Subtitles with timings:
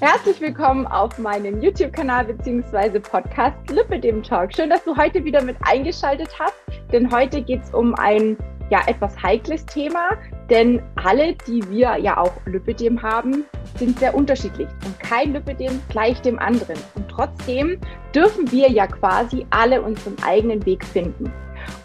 [0.00, 3.00] Herzlich willkommen auf meinem YouTube-Kanal bzw.
[3.00, 4.54] Podcast Lippe dem Talk.
[4.54, 6.54] Schön, dass du heute wieder mit eingeschaltet hast,
[6.92, 8.36] denn heute geht es um ein
[8.70, 10.10] ja etwas heikles Thema,
[10.48, 13.44] denn alle, die wir ja auch Lipidem haben,
[13.76, 16.78] sind sehr unterschiedlich und kein Lipidem gleich dem anderen.
[16.94, 17.80] Und trotzdem
[18.14, 21.32] dürfen wir ja quasi alle unseren eigenen Weg finden.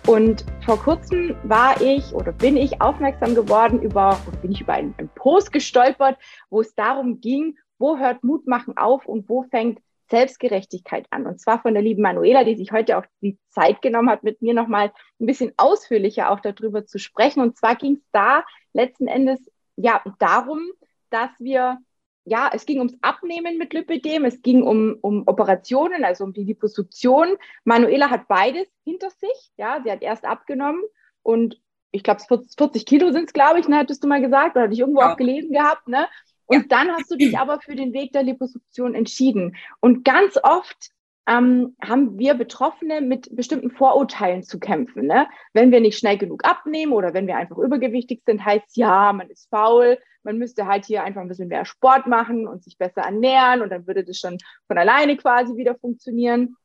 [0.06, 4.94] Und vor kurzem war ich oder bin ich aufmerksam geworden über, bin ich über einen,
[5.00, 6.18] einen Post gestolpert,
[6.52, 11.28] wo es darum ging, wo hört Mutmachen auf und wo fängt Selbstgerechtigkeit an.
[11.28, 14.42] Und zwar von der lieben Manuela, die sich heute auch die Zeit genommen hat, mit
[14.42, 17.42] mir nochmal ein bisschen ausführlicher auch darüber zu sprechen.
[17.42, 20.62] Und zwar ging es da letzten Endes ja darum,
[21.10, 21.78] dass wir
[22.24, 26.46] ja, es ging ums Abnehmen mit Lipidem, es ging um, um Operationen, also um die
[26.46, 27.36] Liposuktion.
[27.66, 29.52] Manuela hat beides hinter sich.
[29.58, 30.82] Ja, sie hat erst abgenommen
[31.22, 31.60] und
[31.92, 34.74] ich glaube, 40 Kilo sind es, glaube ich, ne, hattest du mal gesagt, oder hatte
[34.74, 35.12] ich irgendwo ja.
[35.12, 36.08] auch gelesen gehabt, ne?
[36.46, 39.56] Und dann hast du dich aber für den Weg der Liposuktion entschieden.
[39.80, 40.92] Und ganz oft
[41.28, 45.08] ähm, haben wir Betroffene mit bestimmten Vorurteilen zu kämpfen.
[45.08, 45.28] Ne?
[45.54, 49.30] Wenn wir nicht schnell genug abnehmen oder wenn wir einfach übergewichtig sind, heißt ja, man
[49.30, 53.02] ist faul, man müsste halt hier einfach ein bisschen mehr Sport machen und sich besser
[53.02, 56.56] ernähren und dann würde das schon von alleine quasi wieder funktionieren.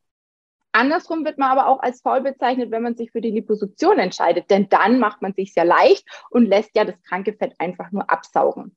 [0.73, 4.51] Andersrum wird man aber auch als faul bezeichnet, wenn man sich für die Liposuktion entscheidet,
[4.51, 8.09] denn dann macht man sich sehr leicht und lässt ja das kranke Fett einfach nur
[8.11, 8.77] absaugen.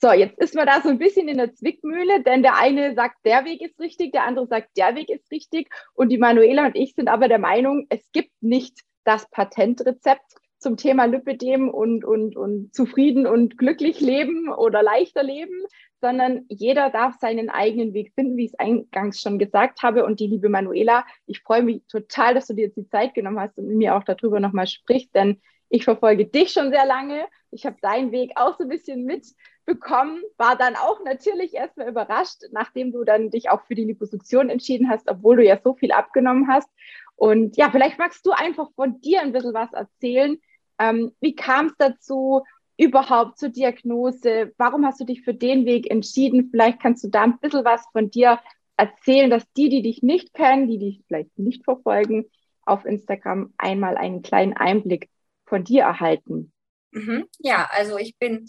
[0.00, 3.16] So, jetzt ist man da so ein bisschen in der Zwickmühle, denn der eine sagt,
[3.24, 5.68] der Weg ist richtig, der andere sagt, der Weg ist richtig.
[5.92, 10.22] Und die Manuela und ich sind aber der Meinung, es gibt nicht das Patentrezept
[10.58, 15.64] zum Thema Lipidem und, und, und zufrieden und glücklich leben oder leichter leben,
[16.00, 20.04] sondern jeder darf seinen eigenen Weg finden, wie ich es eingangs schon gesagt habe.
[20.04, 23.40] Und die liebe Manuela, ich freue mich total, dass du dir jetzt die Zeit genommen
[23.40, 27.26] hast und mit mir auch darüber nochmal sprichst, denn ich verfolge dich schon sehr lange.
[27.50, 32.42] Ich habe deinen Weg auch so ein bisschen mitbekommen, war dann auch natürlich erstmal überrascht,
[32.52, 35.92] nachdem du dann dich auch für die Liposuktion entschieden hast, obwohl du ja so viel
[35.92, 36.68] abgenommen hast.
[37.16, 40.38] Und ja, vielleicht magst du einfach von dir ein bisschen was erzählen.
[40.78, 42.44] Ähm, wie kam es dazu
[42.76, 44.52] überhaupt zur Diagnose?
[44.56, 46.48] Warum hast du dich für den Weg entschieden?
[46.50, 48.38] Vielleicht kannst du da ein bisschen was von dir
[48.76, 52.26] erzählen, dass die, die dich nicht kennen, die dich vielleicht nicht verfolgen,
[52.64, 55.08] auf Instagram einmal einen kleinen Einblick
[55.48, 56.52] von dir erhalten?
[56.90, 57.28] Mhm.
[57.38, 58.46] Ja, also ich bin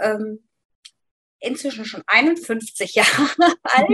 [0.00, 0.48] ähm,
[1.40, 3.88] inzwischen schon 51 Jahre alt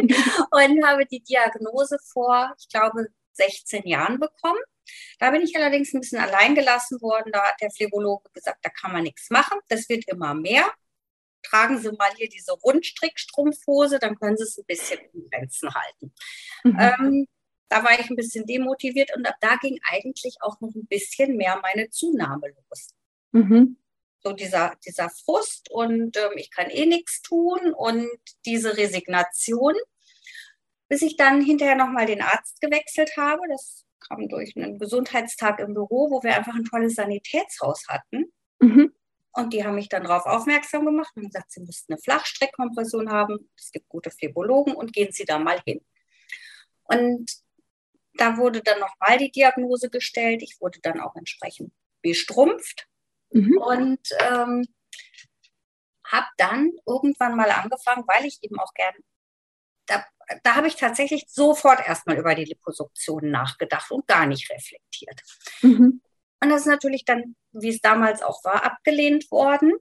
[0.50, 4.60] und habe die Diagnose vor, ich glaube, 16 Jahren bekommen.
[5.18, 7.32] Da bin ich allerdings ein bisschen allein gelassen worden.
[7.32, 9.58] Da hat der Phlebologe gesagt, da kann man nichts machen.
[9.68, 10.70] Das wird immer mehr.
[11.42, 16.14] Tragen Sie mal hier diese Rundstrickstrumpfhose, dann können Sie es ein bisschen in Grenzen halten.
[16.64, 16.78] Mhm.
[16.78, 17.26] Ähm,
[17.68, 21.58] da war ich ein bisschen demotiviert und da ging eigentlich auch noch ein bisschen mehr
[21.62, 22.94] meine Zunahme los.
[23.32, 23.78] Mhm.
[24.22, 28.08] So dieser, dieser Frust und ähm, ich kann eh nichts tun und
[28.46, 29.74] diese Resignation,
[30.88, 33.42] bis ich dann hinterher nochmal den Arzt gewechselt habe.
[33.48, 38.32] Das kam durch einen Gesundheitstag im Büro, wo wir einfach ein tolles Sanitätshaus hatten.
[38.60, 38.92] Mhm.
[39.32, 43.50] Und die haben mich dann darauf aufmerksam gemacht und gesagt, sie müssten eine Flachstreckkompression haben.
[43.58, 45.84] Es gibt gute Phlebologen und gehen Sie da mal hin.
[46.84, 47.43] Und
[48.14, 50.42] da wurde dann nochmal die Diagnose gestellt.
[50.42, 52.86] Ich wurde dann auch entsprechend bestrumpft
[53.30, 53.58] mhm.
[53.58, 54.66] und ähm,
[56.06, 58.94] habe dann irgendwann mal angefangen, weil ich eben auch gern,
[59.86, 60.04] da,
[60.42, 65.20] da habe ich tatsächlich sofort erstmal über die Liposuktion nachgedacht und gar nicht reflektiert.
[65.62, 66.00] Mhm.
[66.40, 69.72] Und das ist natürlich dann, wie es damals auch war, abgelehnt worden.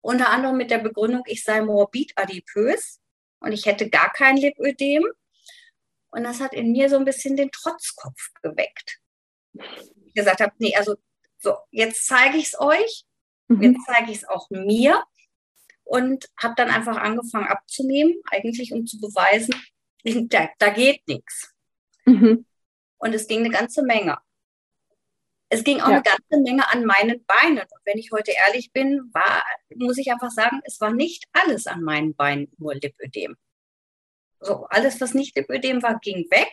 [0.00, 3.00] Unter anderem mit der Begründung, ich sei morbid adipös
[3.40, 5.04] und ich hätte gar kein Lipödem.
[6.16, 9.00] Und das hat in mir so ein bisschen den Trotzkopf geweckt.
[10.06, 10.96] Ich gesagt habe, nee, also
[11.36, 13.04] so, jetzt zeige ich es euch,
[13.48, 13.62] mhm.
[13.62, 15.04] jetzt zeige ich es auch mir
[15.84, 19.54] und habe dann einfach angefangen abzunehmen, eigentlich um zu beweisen,
[20.30, 21.52] da, da geht nichts.
[22.06, 22.46] Mhm.
[22.96, 24.16] Und es ging eine ganze Menge.
[25.50, 25.96] Es ging auch ja.
[25.96, 27.58] eine ganze Menge an meinen Beinen.
[27.58, 29.44] Und wenn ich heute ehrlich bin, war,
[29.74, 33.36] muss ich einfach sagen, es war nicht alles an meinen Beinen nur Lipödem.
[34.40, 36.52] So, alles, was nicht Lipödem war, ging weg.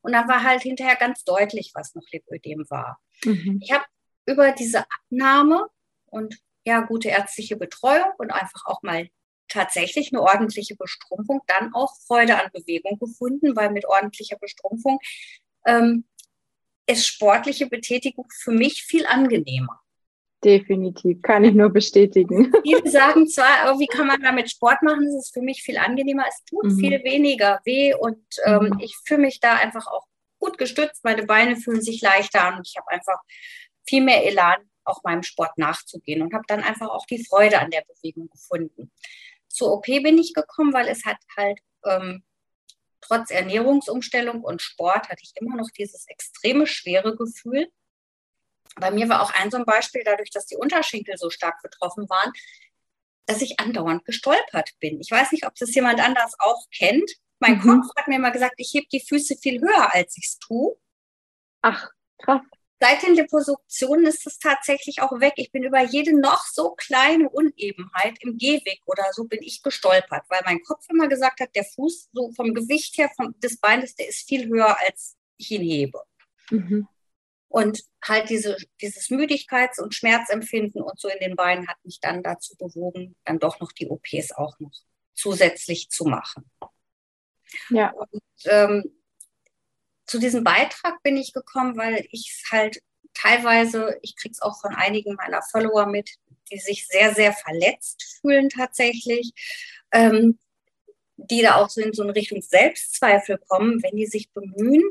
[0.00, 3.00] Und dann war halt hinterher ganz deutlich, was noch Lipödem war.
[3.24, 3.60] Mhm.
[3.62, 3.84] Ich habe
[4.26, 5.66] über diese Abnahme
[6.06, 9.08] und ja, gute ärztliche Betreuung und einfach auch mal
[9.48, 14.98] tatsächlich eine ordentliche Bestrumpfung, dann auch Freude an Bewegung gefunden, weil mit ordentlicher Bestrumpfung
[15.66, 16.04] ähm,
[16.86, 19.80] ist sportliche Betätigung für mich viel angenehmer.
[20.44, 22.52] Definitiv, kann ich nur bestätigen.
[22.62, 25.06] Viele sagen zwar, wie kann man damit Sport machen?
[25.06, 26.24] Das ist für mich viel angenehmer.
[26.28, 26.78] Es tut mhm.
[26.78, 28.80] viel weniger weh und ähm, mhm.
[28.80, 30.06] ich fühle mich da einfach auch
[30.38, 31.02] gut gestützt.
[31.02, 33.18] Meine Beine fühlen sich leichter an und ich habe einfach
[33.86, 37.70] viel mehr Elan, auch meinem Sport nachzugehen und habe dann einfach auch die Freude an
[37.70, 38.92] der Bewegung gefunden.
[39.48, 42.22] zur OP bin ich gekommen, weil es hat halt ähm,
[43.00, 47.68] trotz Ernährungsumstellung und Sport hatte ich immer noch dieses extreme schwere Gefühl.
[48.76, 52.08] Bei mir war auch ein so ein Beispiel, dadurch, dass die Unterschenkel so stark betroffen
[52.08, 52.32] waren,
[53.26, 55.00] dass ich andauernd gestolpert bin.
[55.00, 57.10] Ich weiß nicht, ob das jemand anders auch kennt.
[57.38, 57.62] Mein mhm.
[57.62, 60.76] Kopf hat mir immer gesagt, ich hebe die Füße viel höher, als ich es tue.
[61.62, 61.88] Ach,
[62.18, 62.42] krass.
[62.80, 65.34] Seit den Liposuktionen ist es tatsächlich auch weg.
[65.36, 70.24] Ich bin über jede noch so kleine Unebenheit im Gehweg oder so bin ich gestolpert,
[70.28, 73.94] weil mein Kopf immer gesagt hat, der Fuß so vom Gewicht her vom, des Beines,
[73.94, 76.02] der ist viel höher, als ich ihn hebe.
[76.50, 76.86] Mhm.
[77.54, 82.24] Und halt diese, dieses Müdigkeits- und Schmerzempfinden und so in den Beinen hat mich dann
[82.24, 84.72] dazu bewogen, dann doch noch die OPs auch noch
[85.14, 86.50] zusätzlich zu machen.
[87.70, 87.92] Ja.
[87.92, 88.82] Und ähm,
[90.04, 94.60] zu diesem Beitrag bin ich gekommen, weil ich es halt teilweise, ich kriege es auch
[94.60, 96.10] von einigen meiner Follower mit,
[96.50, 99.30] die sich sehr, sehr verletzt fühlen tatsächlich,
[99.92, 100.40] ähm,
[101.18, 104.90] die da auch so in so eine Richtung Selbstzweifel kommen, wenn die sich bemühen,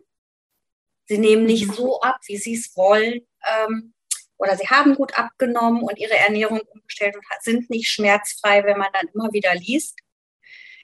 [1.05, 1.73] Sie nehmen nicht mhm.
[1.73, 3.21] so ab, wie sie es wollen.
[3.47, 3.93] Ähm,
[4.37, 8.91] oder sie haben gut abgenommen und ihre Ernährung umgestellt und sind nicht schmerzfrei, wenn man
[8.93, 9.99] dann immer wieder liest.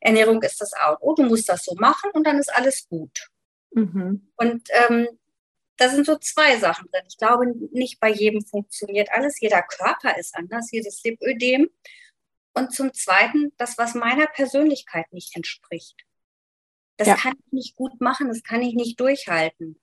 [0.02, 2.88] Ernährung ist das A und O, du musst das so machen und dann ist alles
[2.88, 3.30] gut.
[3.72, 4.32] Mhm.
[4.38, 5.08] Und ähm,
[5.78, 7.04] da sind so zwei Sachen drin.
[7.08, 9.40] Ich glaube, nicht bei jedem funktioniert alles.
[9.40, 11.70] Jeder Körper ist anders, jedes Lipödem.
[12.54, 15.96] Und zum Zweiten, das, was meiner Persönlichkeit nicht entspricht.
[16.98, 17.16] Das ja.
[17.16, 19.80] kann ich nicht gut machen, das kann ich nicht durchhalten.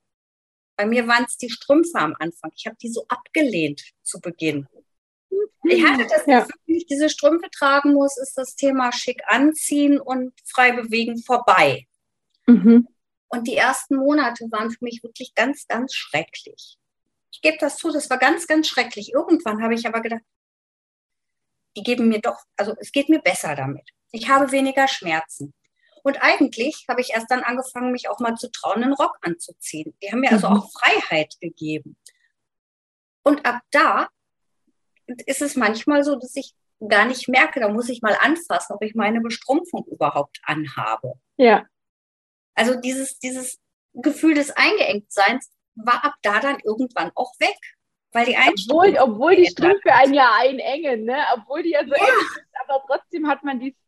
[0.76, 2.52] Bei mir waren es die Strümpfe am Anfang.
[2.54, 4.68] Ich habe die so abgelehnt zu Beginn.
[5.64, 6.40] Ich hatte das ja.
[6.40, 11.18] Gefühl, wenn ich diese Strümpfe tragen muss, ist das Thema schick anziehen und frei bewegen
[11.18, 11.86] vorbei.
[12.46, 12.86] Mhm.
[13.28, 16.78] Und die ersten Monate waren für mich wirklich ganz, ganz schrecklich.
[17.32, 19.12] Ich gebe das zu, das war ganz, ganz schrecklich.
[19.12, 20.22] Irgendwann habe ich aber gedacht,
[21.76, 23.90] die geben mir doch, also es geht mir besser damit.
[24.12, 25.52] Ich habe weniger Schmerzen.
[26.06, 29.92] Und eigentlich habe ich erst dann angefangen, mich auch mal zu trauen, einen Rock anzuziehen.
[30.00, 30.58] Die haben mir also mhm.
[30.58, 31.96] auch Freiheit gegeben.
[33.24, 34.08] Und ab da
[35.26, 36.54] ist es manchmal so, dass ich
[36.88, 41.14] gar nicht merke, da muss ich mal anfassen, ob ich meine Bestrumpfung überhaupt anhabe.
[41.38, 41.66] Ja.
[42.54, 43.58] Also dieses, dieses
[43.92, 47.58] Gefühl des Eingeengtseins war ab da dann irgendwann auch weg.
[48.12, 51.18] Weil die obwohl, obwohl die Strümpfe einen ja einengen, ne?
[51.34, 51.96] obwohl die ja so ja.
[51.96, 53.85] eng sind, aber trotzdem hat man dieses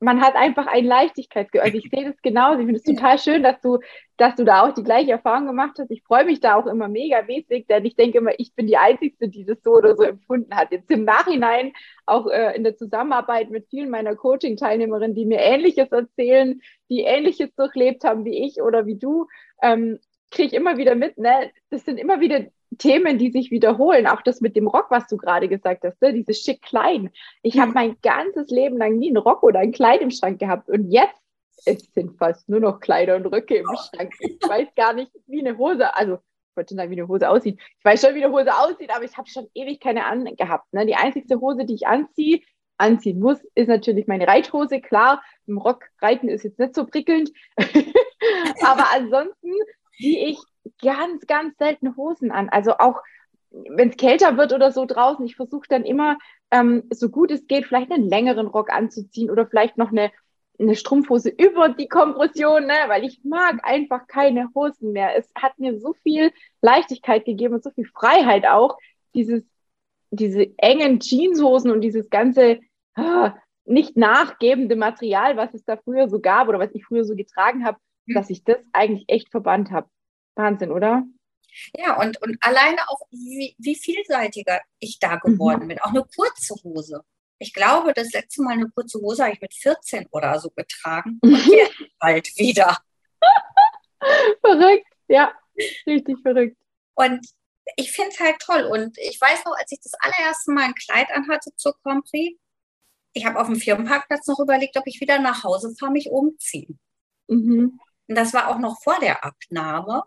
[0.00, 1.64] man hat einfach ein Leichtigkeitsgefühl.
[1.64, 2.60] Also ich sehe das genauso.
[2.60, 3.78] Ich finde es total schön, dass du,
[4.16, 5.90] dass du da auch die gleiche Erfahrung gemacht hast.
[5.90, 8.76] Ich freue mich da auch immer mega mäßig, denn ich denke immer, ich bin die
[8.76, 10.70] Einzige, die das so oder so empfunden hat.
[10.70, 11.72] Jetzt im Nachhinein,
[12.06, 17.54] auch äh, in der Zusammenarbeit mit vielen meiner Coaching-Teilnehmerinnen, die mir Ähnliches erzählen, die Ähnliches
[17.56, 19.26] durchlebt haben wie ich oder wie du,
[19.62, 19.98] ähm,
[20.30, 21.50] kriege ich immer wieder mit, ne?
[21.70, 24.06] Das sind immer wieder Themen, die sich wiederholen.
[24.06, 26.12] Auch das mit dem Rock, was du gerade gesagt hast, ne?
[26.12, 27.10] dieses schick klein.
[27.42, 27.60] Ich mhm.
[27.60, 30.68] habe mein ganzes Leben lang nie einen Rock oder ein Kleid im Schrank gehabt.
[30.68, 31.18] Und jetzt
[31.64, 34.14] es sind fast nur noch Kleider und Röcke im Schrank.
[34.20, 37.58] Ich weiß gar nicht, wie eine Hose, also ich wollte sagen, wie eine Hose aussieht.
[37.78, 40.72] Ich weiß schon, wie eine Hose aussieht, aber ich habe schon ewig keine angehabt.
[40.72, 40.86] Ne?
[40.86, 42.40] Die einzigste Hose, die ich anziehe,
[42.78, 44.80] anziehen muss, ist natürlich meine Reithose.
[44.80, 47.30] Klar, im Rock reiten ist jetzt nicht so prickelnd.
[48.62, 49.52] aber ansonsten
[49.96, 50.38] ziehe ich
[50.82, 52.48] ganz, ganz selten Hosen an.
[52.48, 53.02] Also auch
[53.50, 56.18] wenn es kälter wird oder so draußen, ich versuche dann immer,
[56.50, 60.10] ähm, so gut es geht, vielleicht einen längeren Rock anzuziehen oder vielleicht noch eine,
[60.58, 62.74] eine Strumpfhose über die Kompression, ne?
[62.88, 65.16] weil ich mag einfach keine Hosen mehr.
[65.16, 68.78] Es hat mir so viel Leichtigkeit gegeben und so viel Freiheit auch,
[69.14, 69.44] dieses,
[70.10, 72.60] diese engen Jeanshosen und dieses ganze
[72.94, 77.14] ah, nicht nachgebende Material, was es da früher so gab oder was ich früher so
[77.14, 79.88] getragen habe, dass ich das eigentlich echt verbannt habe.
[80.38, 81.02] Wahnsinn, oder?
[81.74, 85.68] Ja, und, und alleine auch, wie, wie vielseitiger ich da geworden mhm.
[85.68, 85.80] bin.
[85.80, 87.02] Auch eine kurze Hose.
[87.38, 91.18] Ich glaube, das letzte Mal eine kurze Hose habe ich mit 14 oder so getragen.
[91.22, 92.78] Und jetzt bald wieder.
[94.40, 95.32] verrückt, ja,
[95.86, 96.56] richtig verrückt.
[96.94, 97.26] Und
[97.76, 98.64] ich finde es halt toll.
[98.64, 102.36] Und ich weiß noch, als ich das allererste Mal ein Kleid anhatte zur Compris,
[103.12, 106.78] ich habe auf dem Firmenparkplatz noch überlegt, ob ich wieder nach Hause fahre, mich umziehen.
[107.28, 107.80] Mhm.
[108.06, 110.04] Und das war auch noch vor der Abnahme.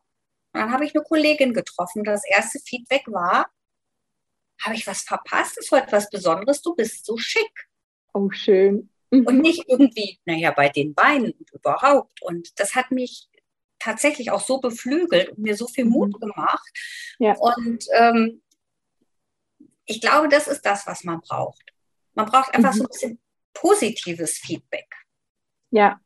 [0.53, 2.03] Und dann habe ich eine Kollegin getroffen.
[2.03, 3.47] Das erste Feedback war,
[4.61, 5.57] habe ich was verpasst?
[5.57, 6.61] Ist heute was Besonderes?
[6.61, 7.69] Du bist so schick.
[8.13, 8.89] Oh, schön.
[9.09, 9.25] Mhm.
[9.25, 12.21] Und nicht irgendwie, naja, bei den Beinen und überhaupt.
[12.21, 13.29] Und das hat mich
[13.79, 15.91] tatsächlich auch so beflügelt und mir so viel mhm.
[15.91, 16.69] Mut gemacht.
[17.19, 17.35] Ja.
[17.37, 18.41] Und ähm,
[19.85, 21.73] ich glaube, das ist das, was man braucht.
[22.13, 22.77] Man braucht einfach mhm.
[22.77, 23.19] so ein bisschen
[23.53, 24.93] positives Feedback.
[25.71, 25.99] Ja.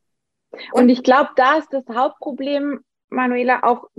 [0.51, 3.89] Und, und ich glaube, da ist das Hauptproblem, Manuela, auch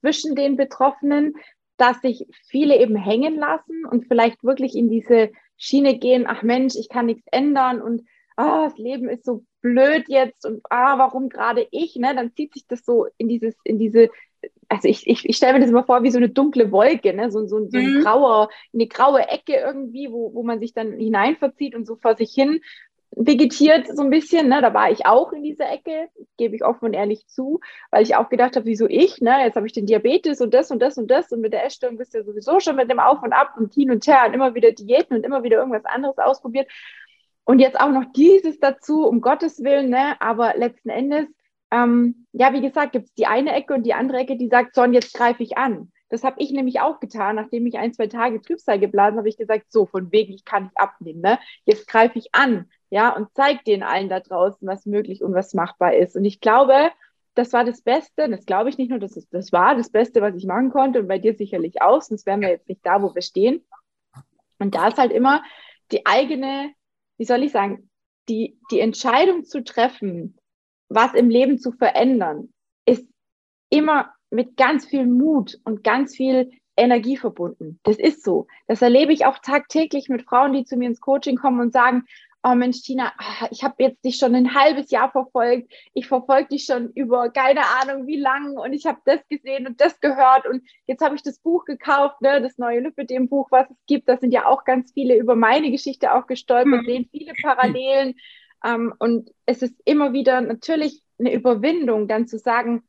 [0.00, 1.34] zwischen den Betroffenen,
[1.76, 6.74] dass sich viele eben hängen lassen und vielleicht wirklich in diese Schiene gehen, ach Mensch,
[6.76, 8.02] ich kann nichts ändern und
[8.36, 12.14] ah, das Leben ist so blöd jetzt und ah, warum gerade ich, ne?
[12.14, 14.10] Dann zieht sich das so in dieses, in diese,
[14.68, 17.30] also ich, ich, ich stelle mir das immer vor wie so eine dunkle Wolke, ne?
[17.30, 18.02] So, so, so ein mhm.
[18.02, 22.32] grauer, eine graue Ecke irgendwie, wo, wo man sich dann hineinverzieht und so vor sich
[22.32, 22.60] hin
[23.10, 24.60] vegetiert so ein bisschen, ne?
[24.60, 27.60] da war ich auch in dieser Ecke, gebe ich offen und ehrlich zu,
[27.90, 29.42] weil ich auch gedacht habe, wieso ich, ne?
[29.42, 31.96] jetzt habe ich den Diabetes und das und das und das und mit der Essstörung
[31.96, 34.34] bist du ja sowieso schon mit dem Auf und Ab und hin und her und
[34.34, 36.70] immer wieder Diäten und immer wieder irgendwas anderes ausprobiert
[37.44, 40.20] und jetzt auch noch dieses dazu, um Gottes Willen, ne?
[40.20, 41.26] aber letzten Endes,
[41.70, 44.74] ähm, ja, wie gesagt, gibt es die eine Ecke und die andere Ecke, die sagt,
[44.74, 45.92] so, und jetzt greife ich an.
[46.08, 49.36] Das habe ich nämlich auch getan, nachdem ich ein, zwei Tage Trübsal geblasen habe, ich
[49.36, 51.38] gesagt, so, von wegen, ich kann nicht abnehmen, ne?
[51.64, 55.54] Jetzt greife ich an ja, und zeigt den allen da draußen, was möglich und was
[55.54, 56.16] machbar ist.
[56.16, 56.90] Und ich glaube,
[57.34, 60.20] das war das Beste, das glaube ich nicht nur, das, ist, das war das Beste,
[60.20, 63.02] was ich machen konnte und bei dir sicherlich auch, sonst wären wir jetzt nicht da,
[63.02, 63.64] wo wir stehen.
[64.58, 65.42] Und da ist halt immer
[65.92, 66.72] die eigene,
[67.18, 67.90] wie soll ich sagen,
[68.28, 70.38] die, die Entscheidung zu treffen,
[70.88, 72.52] was im Leben zu verändern,
[72.86, 73.06] ist
[73.68, 77.80] immer mit ganz viel Mut und ganz viel Energie verbunden.
[77.84, 78.46] Das ist so.
[78.66, 82.04] Das erlebe ich auch tagtäglich mit Frauen, die zu mir ins Coaching kommen und sagen,
[82.46, 85.72] oh Mensch, Tina, ah, ich habe jetzt dich schon ein halbes Jahr verfolgt.
[85.94, 89.80] Ich verfolge dich schon über keine Ahnung wie lang und ich habe das gesehen und
[89.80, 93.68] das gehört und jetzt habe ich das Buch gekauft, ne, das neue dem buch was
[93.70, 94.08] es gibt.
[94.08, 96.86] Da sind ja auch ganz viele über meine Geschichte auch gestolpert, mhm.
[96.86, 98.14] sehen viele Parallelen.
[98.64, 102.84] Ähm, und es ist immer wieder natürlich eine Überwindung, dann zu sagen,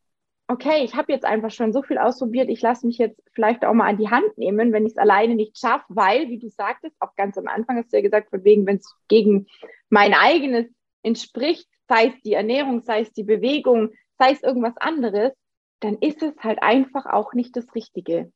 [0.48, 3.74] okay, ich habe jetzt einfach schon so viel ausprobiert, ich lasse mich jetzt vielleicht auch
[3.74, 6.96] mal an die Hand nehmen, wenn ich es alleine nicht schaffe, weil, wie du sagtest,
[7.00, 9.48] auch ganz am Anfang hast du ja gesagt, von wegen, wenn es gegen
[9.90, 10.66] mein eigenes
[11.04, 15.34] entspricht, sei es die Ernährung, sei es die Bewegung, sei es irgendwas anderes,
[15.82, 18.32] dann ist es halt einfach auch nicht das Richtige.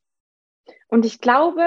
[0.88, 1.64] Und ich glaube,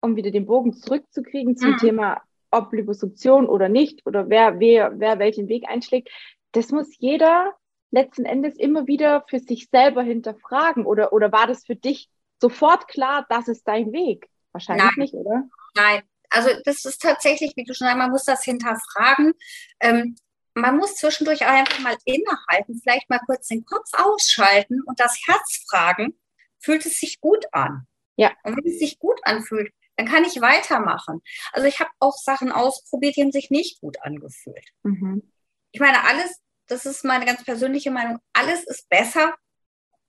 [0.00, 1.76] um wieder den Bogen zurückzukriegen zum mhm.
[1.78, 6.08] Thema, ob Liposuktion oder nicht, oder wer, wer, wer welchen Weg einschlägt,
[6.52, 7.52] das muss jeder
[7.90, 10.86] letzten Endes immer wieder für sich selber hinterfragen?
[10.86, 12.08] Oder, oder war das für dich
[12.40, 14.28] sofort klar, das ist dein Weg?
[14.52, 14.94] Wahrscheinlich Nein.
[14.96, 15.44] nicht, oder?
[15.74, 19.34] Nein, also das ist tatsächlich, wie du schon sagst, man muss das hinterfragen.
[19.80, 20.16] Ähm,
[20.54, 25.18] man muss zwischendurch auch einfach mal innehalten, vielleicht mal kurz den Kopf ausschalten und das
[25.26, 26.18] Herz fragen,
[26.58, 27.86] fühlt es sich gut an?
[28.16, 28.32] Ja.
[28.42, 31.22] Und wenn es sich gut anfühlt, dann kann ich weitermachen.
[31.52, 34.70] Also ich habe auch Sachen ausprobiert, die haben sich nicht gut angefühlt.
[34.82, 35.30] Mhm.
[35.72, 39.34] Ich meine, alles das ist meine ganz persönliche Meinung, alles ist besser,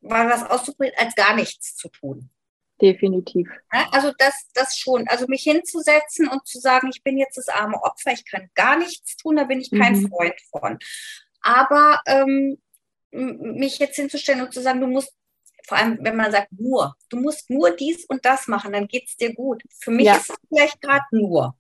[0.02, 2.30] mal was auszuprobieren, als gar nichts zu tun.
[2.82, 3.50] Definitiv.
[3.92, 5.08] Also das, das schon.
[5.08, 8.78] Also mich hinzusetzen und zu sagen, ich bin jetzt das arme Opfer, ich kann gar
[8.78, 10.10] nichts tun, da bin ich kein mhm.
[10.10, 10.78] Freund von.
[11.42, 12.62] Aber ähm,
[13.12, 15.12] mich jetzt hinzustellen und zu sagen, du musst,
[15.66, 19.08] vor allem wenn man sagt nur, du musst nur dies und das machen, dann geht
[19.08, 19.64] es dir gut.
[19.80, 20.16] Für mich ja.
[20.16, 21.58] ist es vielleicht gerade nur,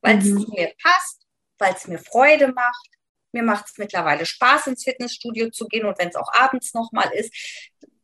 [0.00, 0.40] weil es mhm.
[0.40, 1.26] zu mir passt,
[1.58, 2.95] weil es mir Freude macht,
[3.36, 7.10] mir macht es mittlerweile Spaß, ins Fitnessstudio zu gehen und wenn es auch abends nochmal
[7.14, 7.32] ist,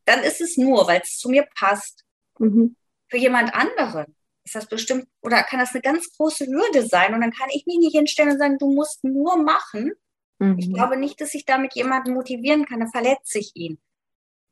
[0.05, 2.05] dann ist es nur, weil es zu mir passt.
[2.39, 2.77] Mhm.
[3.09, 7.21] Für jemand anderen ist das bestimmt oder kann das eine ganz große Hürde sein und
[7.21, 9.93] dann kann ich mich nicht hinstellen und sagen, du musst nur machen.
[10.39, 10.59] Mhm.
[10.59, 13.81] Ich glaube nicht, dass ich damit jemanden motivieren kann, dann verletze ich ihn.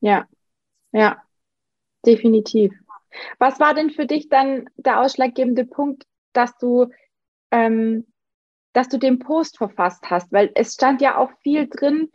[0.01, 0.29] Ja,
[0.93, 1.23] ja,
[2.07, 2.73] definitiv.
[3.39, 6.91] Was war denn für dich dann der ausschlaggebende Punkt, dass du
[7.51, 8.07] ähm,
[8.73, 12.11] dass du den Post verfasst hast, weil es stand ja auch viel drin,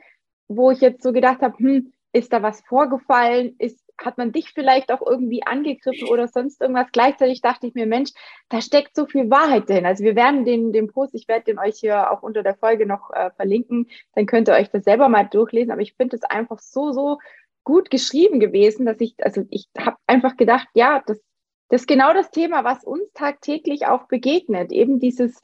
[0.47, 3.55] wo ich jetzt so gedacht habe, hm, ist da was vorgefallen?
[3.57, 6.87] Ist, hat man dich vielleicht auch irgendwie angegriffen oder sonst irgendwas?
[6.93, 8.11] Gleichzeitig dachte ich mir, Mensch,
[8.47, 9.85] da steckt so viel Wahrheit drin.
[9.85, 12.85] Also wir werden den, den Post, ich werde den euch hier auch unter der Folge
[12.85, 15.71] noch äh, verlinken, dann könnt ihr euch das selber mal durchlesen.
[15.71, 17.17] Aber ich finde es einfach so, so
[17.65, 21.19] gut geschrieben gewesen, dass ich, also ich habe einfach gedacht, ja, das,
[21.67, 24.71] das ist genau das Thema, was uns tagtäglich auch begegnet.
[24.71, 25.41] Eben dieses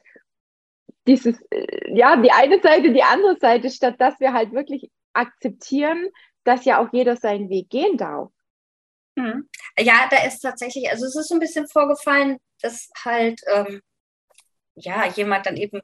[1.06, 6.08] dieses, äh, ja, die eine Seite, die andere Seite, statt dass wir halt wirklich akzeptieren,
[6.44, 8.30] dass ja auch jeder seinen Weg gehen darf.
[9.18, 9.48] Hm.
[9.78, 13.82] Ja, da ist tatsächlich, also es ist so ein bisschen vorgefallen, dass halt, ähm,
[14.74, 15.82] ja, jemand dann eben,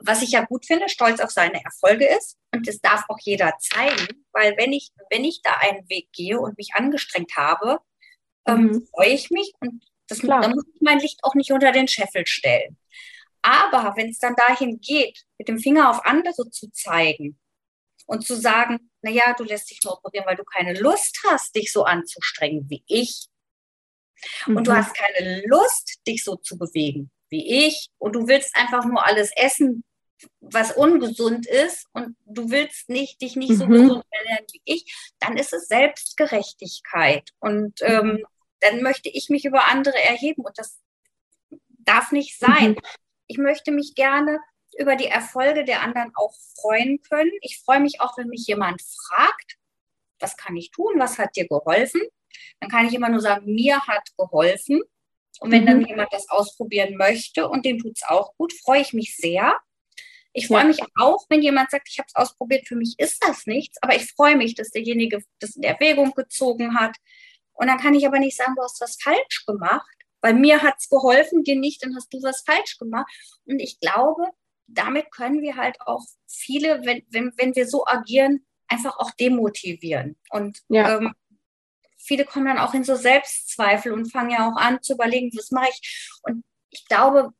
[0.00, 2.36] was ich ja gut finde, stolz auf seine Erfolge ist.
[2.54, 6.38] Und das darf auch jeder zeigen, weil wenn ich, wenn ich da einen Weg gehe
[6.38, 7.78] und mich angestrengt habe,
[8.46, 8.86] ähm, mhm.
[8.94, 12.26] freue ich mich und das, dann muss ich mein Licht auch nicht unter den Scheffel
[12.26, 12.76] stellen.
[13.42, 17.38] Aber wenn es dann dahin geht, mit dem Finger auf andere zu zeigen
[18.06, 21.72] und zu sagen, naja, du lässt dich nur operieren, weil du keine Lust hast, dich
[21.72, 23.26] so anzustrengen wie ich.
[24.46, 24.56] Mhm.
[24.56, 24.76] Und du mhm.
[24.76, 27.88] hast keine Lust, dich so zu bewegen wie ich.
[27.98, 29.82] Und du willst einfach nur alles essen,
[30.40, 33.56] was ungesund ist und du willst nicht, dich nicht mhm.
[33.56, 37.30] so gesund ernähren wie ich, dann ist es Selbstgerechtigkeit.
[37.40, 38.24] Und ähm,
[38.60, 40.78] dann möchte ich mich über andere erheben und das
[41.84, 42.72] darf nicht sein.
[42.72, 42.78] Mhm
[43.26, 44.40] ich möchte mich gerne
[44.78, 47.32] über die Erfolge der anderen auch freuen können.
[47.40, 49.56] Ich freue mich auch, wenn mich jemand fragt,
[50.18, 52.00] was kann ich tun, was hat dir geholfen?
[52.60, 54.82] Dann kann ich immer nur sagen, mir hat geholfen.
[55.40, 55.66] Und wenn mhm.
[55.66, 59.58] dann jemand das ausprobieren möchte und dem tut es auch gut, freue ich mich sehr.
[60.32, 60.66] Ich freue ja.
[60.66, 63.94] mich auch, wenn jemand sagt, ich habe es ausprobiert, für mich ist das nichts, aber
[63.96, 66.96] ich freue mich, dass derjenige das in Erwägung gezogen hat.
[67.52, 70.76] Und dann kann ich aber nicht sagen, du hast was falsch gemacht, weil mir hat
[70.78, 73.12] es geholfen, dir nicht, dann hast du was falsch gemacht.
[73.44, 74.28] Und ich glaube,
[74.66, 80.16] damit können wir halt auch viele, wenn, wenn, wenn wir so agieren, einfach auch demotivieren.
[80.30, 80.96] Und ja.
[80.96, 81.14] ähm,
[81.98, 85.50] viele kommen dann auch in so Selbstzweifel und fangen ja auch an zu überlegen, was
[85.50, 86.10] mache ich.
[86.22, 87.32] Und ich glaube,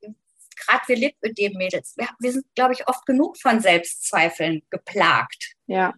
[0.57, 5.55] gerade wir Lipödem-Mädels, wir, wir sind, glaube ich, oft genug von Selbstzweifeln geplagt.
[5.67, 5.95] Ja.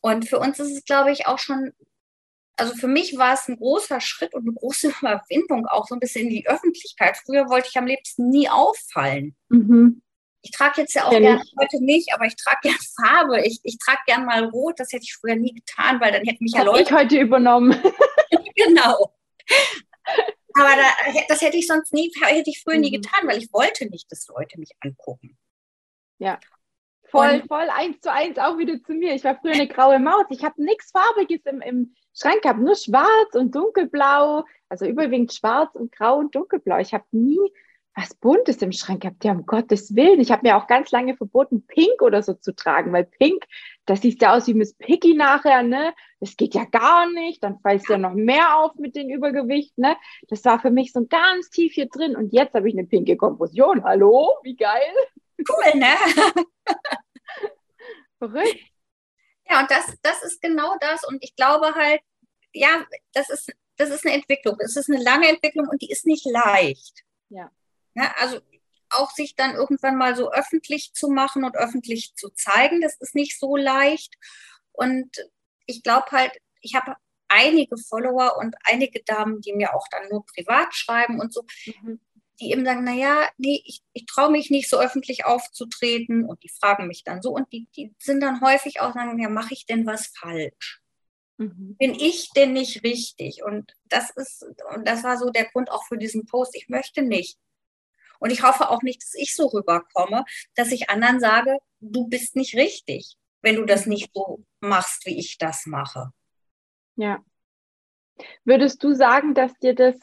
[0.00, 1.72] Und für uns ist es, glaube ich, auch schon,
[2.58, 6.00] also für mich war es ein großer Schritt und eine große Überwindung, auch so ein
[6.00, 7.16] bisschen in die Öffentlichkeit.
[7.24, 9.36] Früher wollte ich am liebsten nie auffallen.
[9.48, 10.02] Mhm.
[10.42, 13.40] Ich trage jetzt ja auch gerne, heute nicht, aber ich trage gerne Farbe.
[13.46, 14.78] Ich, ich trage gerne mal rot.
[14.78, 16.82] Das hätte ich früher nie getan, weil dann hätten mich ja Leute.
[16.82, 17.72] ich heute übernommen.
[18.54, 19.14] genau.
[20.54, 23.02] Aber da, das hätte ich sonst nie, hätte ich früher nie mhm.
[23.02, 25.36] getan, weil ich wollte nicht, dass Leute mich angucken.
[26.18, 26.38] Ja.
[27.10, 29.14] Voll, und, voll eins zu eins auch wieder zu mir.
[29.14, 30.26] Ich war früher eine graue Maus.
[30.30, 34.44] Ich habe nichts Farbiges im, im Schrank gehabt, nur schwarz und dunkelblau.
[34.68, 36.78] Also überwiegend schwarz und grau und dunkelblau.
[36.78, 37.38] Ich habe nie
[37.98, 39.24] was Buntes im Schrank gehabt.
[39.24, 40.20] Ja, um Gottes Willen.
[40.20, 43.44] Ich habe mir auch ganz lange verboten, Pink oder so zu tragen, weil Pink,
[43.86, 45.92] das sieht ja aus wie Miss Piggy nachher, ne?
[46.20, 47.42] Das geht ja gar nicht.
[47.42, 49.96] Dann fällst du ja noch mehr auf mit dem Übergewicht, ne?
[50.28, 52.14] Das war für mich so ganz tief hier drin.
[52.14, 53.82] Und jetzt habe ich eine pinke Komposition.
[53.82, 54.30] Hallo?
[54.42, 54.94] Wie geil.
[55.38, 55.94] Cool, ne?
[58.18, 58.58] Verrückt.
[59.50, 61.04] Ja, und das, das ist genau das.
[61.08, 62.00] Und ich glaube halt,
[62.52, 64.56] ja, das ist, das ist eine Entwicklung.
[64.60, 67.04] Es ist eine lange Entwicklung und die ist nicht leicht.
[67.28, 67.50] Ja.
[67.94, 68.40] Ja, also
[68.90, 73.14] auch sich dann irgendwann mal so öffentlich zu machen und öffentlich zu zeigen, das ist
[73.14, 74.14] nicht so leicht.
[74.72, 75.10] Und
[75.66, 76.94] ich glaube halt, ich habe
[77.28, 81.44] einige Follower und einige Damen, die mir auch dann nur privat schreiben und so,
[81.82, 82.00] mhm.
[82.40, 86.48] die eben sagen, naja, nee, ich, ich traue mich nicht so öffentlich aufzutreten und die
[86.48, 89.66] fragen mich dann so und die, die sind dann häufig auch sagen, ja, mache ich
[89.66, 90.80] denn was falsch?
[91.38, 91.76] Mhm.
[91.78, 93.42] Bin ich denn nicht richtig?
[93.42, 96.54] Und das ist, und das war so der Grund auch für diesen Post.
[96.54, 97.38] Ich möchte nicht
[98.18, 100.24] und ich hoffe auch nicht, dass ich so rüberkomme,
[100.54, 105.18] dass ich anderen sage, du bist nicht richtig, wenn du das nicht so machst, wie
[105.18, 106.10] ich das mache.
[106.96, 107.24] Ja.
[108.44, 109.96] Würdest du sagen, dass dir das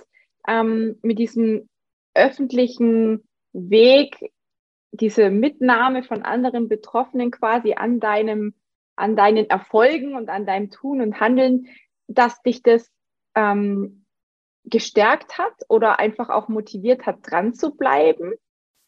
[0.47, 1.69] ähm, mit diesem
[2.13, 4.17] öffentlichen Weg,
[4.91, 8.55] diese Mitnahme von anderen Betroffenen quasi an deinem,
[8.95, 11.67] an deinen Erfolgen und an deinem Tun und Handeln,
[12.07, 12.89] dass dich das
[13.35, 14.05] ähm,
[14.63, 18.33] gestärkt hat oder einfach auch motiviert hat, dran zu bleiben?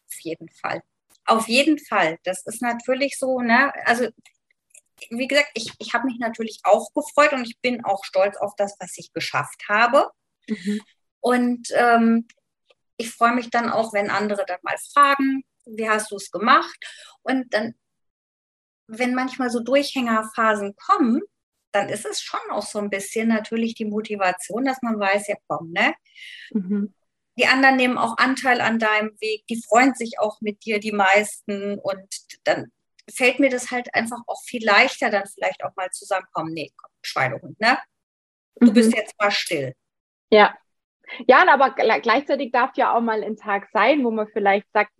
[0.06, 0.82] Auf jeden Fall.
[1.26, 2.18] Auf jeden Fall.
[2.24, 3.72] Das ist natürlich so, ne?
[3.84, 4.08] Also,
[5.10, 8.54] wie gesagt, ich, ich habe mich natürlich auch gefreut und ich bin auch stolz auf
[8.56, 10.10] das, was ich geschafft habe.
[10.48, 10.80] Mhm.
[11.20, 12.26] Und ähm,
[12.96, 16.78] ich freue mich dann auch, wenn andere dann mal fragen, wie hast du es gemacht?
[17.22, 17.74] Und dann,
[18.88, 21.22] wenn manchmal so Durchhängerphasen kommen,
[21.72, 25.36] dann ist es schon auch so ein bisschen natürlich die Motivation, dass man weiß, ja
[25.46, 25.94] komm, ne?
[26.50, 26.94] Mhm.
[27.38, 30.90] Die anderen nehmen auch Anteil an deinem Weg, die freuen sich auch mit dir, die
[30.90, 31.78] meisten.
[31.78, 32.08] Und
[32.42, 32.72] dann
[33.08, 36.52] fällt mir das halt einfach auch viel leichter, dann vielleicht auch mal zusammenkommen.
[36.52, 37.78] Nee, komm, Schweinehund, ne?
[38.56, 38.74] Du mhm.
[38.74, 39.74] bist jetzt mal still.
[40.30, 40.56] Ja.
[41.26, 44.92] Ja, aber gleichzeitig darf ja auch mal ein Tag sein, wo man vielleicht sagt,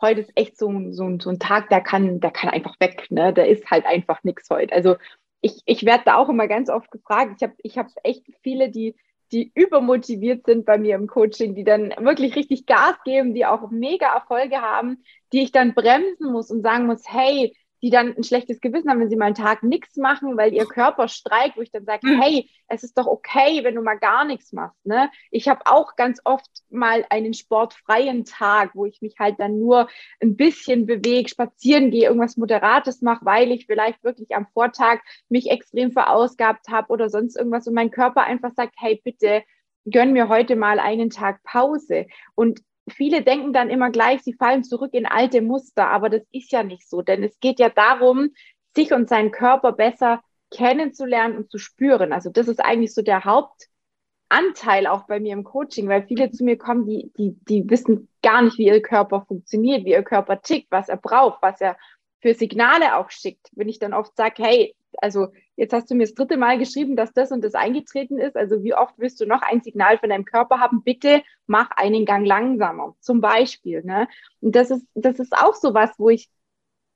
[0.00, 3.32] heute ist echt so, so, so ein Tag, der kann, der kann einfach weg, ne?
[3.32, 4.72] Der ist halt einfach nichts heute.
[4.74, 4.96] Also
[5.40, 7.34] ich, ich werde da auch immer ganz oft gefragt.
[7.36, 8.96] Ich habe ich hab echt viele, die,
[9.32, 13.70] die übermotiviert sind bei mir im Coaching, die dann wirklich richtig Gas geben, die auch
[13.70, 18.24] mega Erfolge haben, die ich dann bremsen muss und sagen muss, hey, die dann ein
[18.24, 21.62] schlechtes Gewissen haben, wenn sie mal einen Tag nichts machen, weil ihr Körper streikt, wo
[21.62, 22.20] ich dann sage, mhm.
[22.20, 24.84] hey, es ist doch okay, wenn du mal gar nichts machst.
[24.84, 25.10] Ne?
[25.30, 29.88] Ich habe auch ganz oft mal einen sportfreien Tag, wo ich mich halt dann nur
[30.20, 35.50] ein bisschen bewege, spazieren gehe, irgendwas Moderates mache, weil ich vielleicht wirklich am Vortag mich
[35.50, 39.42] extrem verausgabt habe oder sonst irgendwas und mein Körper einfach sagt, hey, bitte,
[39.90, 42.06] gönn mir heute mal einen Tag Pause.
[42.34, 42.60] Und
[42.92, 46.62] viele denken dann immer gleich, sie fallen zurück in alte Muster, aber das ist ja
[46.62, 48.30] nicht so, denn es geht ja darum,
[48.74, 52.12] sich und seinen Körper besser kennenzulernen und zu spüren.
[52.12, 56.44] Also das ist eigentlich so der Hauptanteil auch bei mir im Coaching, weil viele zu
[56.44, 60.40] mir kommen, die, die, die wissen gar nicht, wie ihr Körper funktioniert, wie ihr Körper
[60.40, 61.76] tickt, was er braucht, was er
[62.20, 63.48] für Signale auch schickt.
[63.52, 66.94] Wenn ich dann oft sage, hey, Also jetzt hast du mir das dritte Mal geschrieben,
[66.94, 68.36] dass das und das eingetreten ist.
[68.36, 70.84] Also wie oft willst du noch ein Signal von deinem Körper haben?
[70.84, 73.82] Bitte mach einen Gang langsamer, zum Beispiel.
[73.82, 74.08] Ne?
[74.40, 76.30] Und das ist, das ist auch so was, wo ich,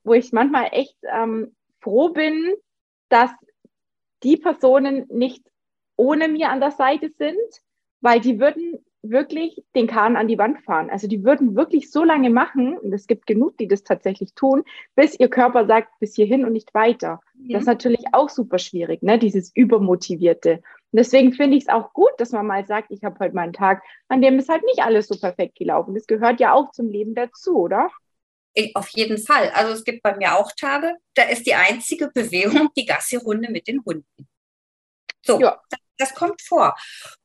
[0.05, 2.53] wo ich manchmal echt ähm, froh bin,
[3.09, 3.31] dass
[4.23, 5.43] die Personen nicht
[5.97, 7.37] ohne mir an der Seite sind,
[7.99, 10.89] weil die würden wirklich den Kahn an die Wand fahren.
[10.89, 14.63] Also die würden wirklich so lange machen, und es gibt genug, die das tatsächlich tun,
[14.95, 17.19] bis ihr Körper sagt, bis hierhin und nicht weiter.
[17.35, 17.53] Ja.
[17.53, 19.19] Das ist natürlich auch super schwierig, ne?
[19.19, 20.63] dieses Übermotivierte.
[20.91, 23.41] Und deswegen finde ich es auch gut, dass man mal sagt, ich habe heute mal
[23.41, 25.93] einen Tag, an dem ist halt nicht alles so perfekt gelaufen.
[25.93, 27.89] Das gehört ja auch zum Leben dazu, oder?
[28.75, 29.51] Auf jeden Fall.
[29.53, 33.67] Also es gibt bei mir auch Tage, da ist die einzige Bewegung die Gassi-Runde mit
[33.67, 34.27] den Hunden.
[35.25, 35.59] So, ja.
[35.97, 36.75] Das, kommt vor.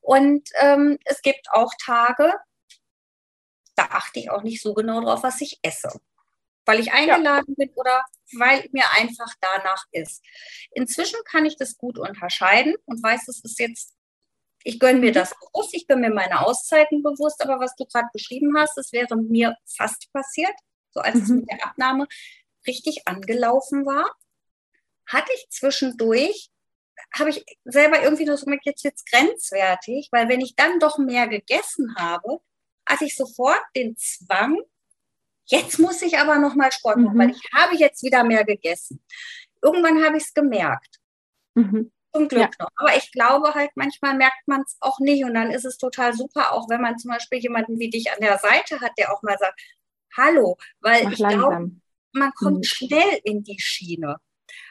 [0.00, 2.32] Und ähm, es gibt auch Tage,
[3.74, 6.00] da achte ich auch nicht so genau drauf, was ich esse.
[6.64, 7.64] Weil ich eingeladen ja.
[7.64, 8.04] bin oder
[8.36, 10.22] weil mir einfach danach ist.
[10.72, 13.94] Inzwischen kann ich das gut unterscheiden und weiß, es ist jetzt,
[14.64, 15.14] ich gönne mir mhm.
[15.14, 18.92] das bewusst, ich bin mir meine Auszeiten bewusst, aber was du gerade beschrieben hast, das
[18.92, 20.54] wäre mir fast passiert,
[20.90, 21.22] so als mhm.
[21.22, 22.06] es mit der Abnahme
[22.66, 24.14] richtig angelaufen war,
[25.06, 26.50] hatte ich zwischendurch
[27.16, 30.98] habe ich selber irgendwie nur so gemerkt, jetzt jetzt grenzwertig, weil wenn ich dann doch
[30.98, 32.40] mehr gegessen habe,
[32.86, 34.58] hatte ich sofort den Zwang,
[35.46, 37.20] jetzt muss ich aber noch mal Sport machen, mhm.
[37.20, 39.02] weil ich habe jetzt wieder mehr gegessen.
[39.62, 40.98] Irgendwann habe ich es gemerkt.
[41.54, 41.92] Mhm.
[42.14, 42.50] Zum Glück ja.
[42.58, 42.70] noch.
[42.76, 45.24] Aber ich glaube halt, manchmal merkt man es auch nicht.
[45.24, 48.20] Und dann ist es total super, auch wenn man zum Beispiel jemanden wie dich an
[48.20, 49.60] der Seite hat, der auch mal sagt,
[50.16, 51.70] hallo, weil Mach ich glaube,
[52.12, 52.64] man kommt mhm.
[52.64, 54.16] schnell in die Schiene.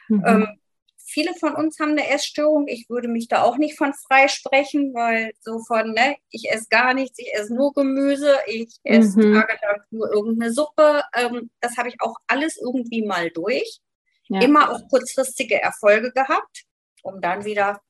[0.08, 0.24] Mhm.
[0.26, 0.60] Ähm,
[1.08, 2.68] viele von uns haben eine Essstörung.
[2.68, 6.94] Ich würde mich da auch nicht von freisprechen, weil so von, ne, ich esse gar
[6.94, 9.34] nichts, ich esse nur Gemüse, ich esse mhm.
[9.34, 11.02] tagelang nur irgendeine Suppe.
[11.14, 13.80] Ähm, das habe ich auch alles irgendwie mal durch.
[14.28, 14.42] Ja.
[14.42, 16.64] Immer auch kurzfristige Erfolge gehabt,
[17.02, 17.80] um dann wieder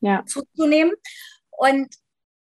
[0.00, 0.22] ja.
[0.26, 0.94] zuzunehmen.
[1.50, 1.94] Und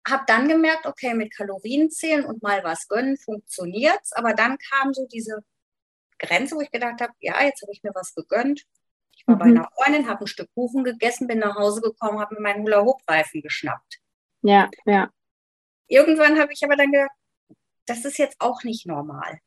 [0.07, 4.13] habe dann gemerkt, okay, mit Kalorien zählen und mal was gönnen funktioniert's.
[4.13, 5.43] Aber dann kam so diese
[6.19, 8.63] Grenze, wo ich gedacht habe, ja, jetzt habe ich mir was gegönnt
[9.27, 9.39] war mhm.
[9.39, 12.63] bei einer Freundin, habe ein Stück Kuchen gegessen, bin nach Hause gekommen, habe mir meinen
[12.63, 13.99] Hula-Hoop-Reifen geschnappt.
[14.41, 15.09] Ja, ja.
[15.87, 17.11] Irgendwann habe ich aber dann gedacht,
[17.85, 19.39] das ist jetzt auch nicht normal.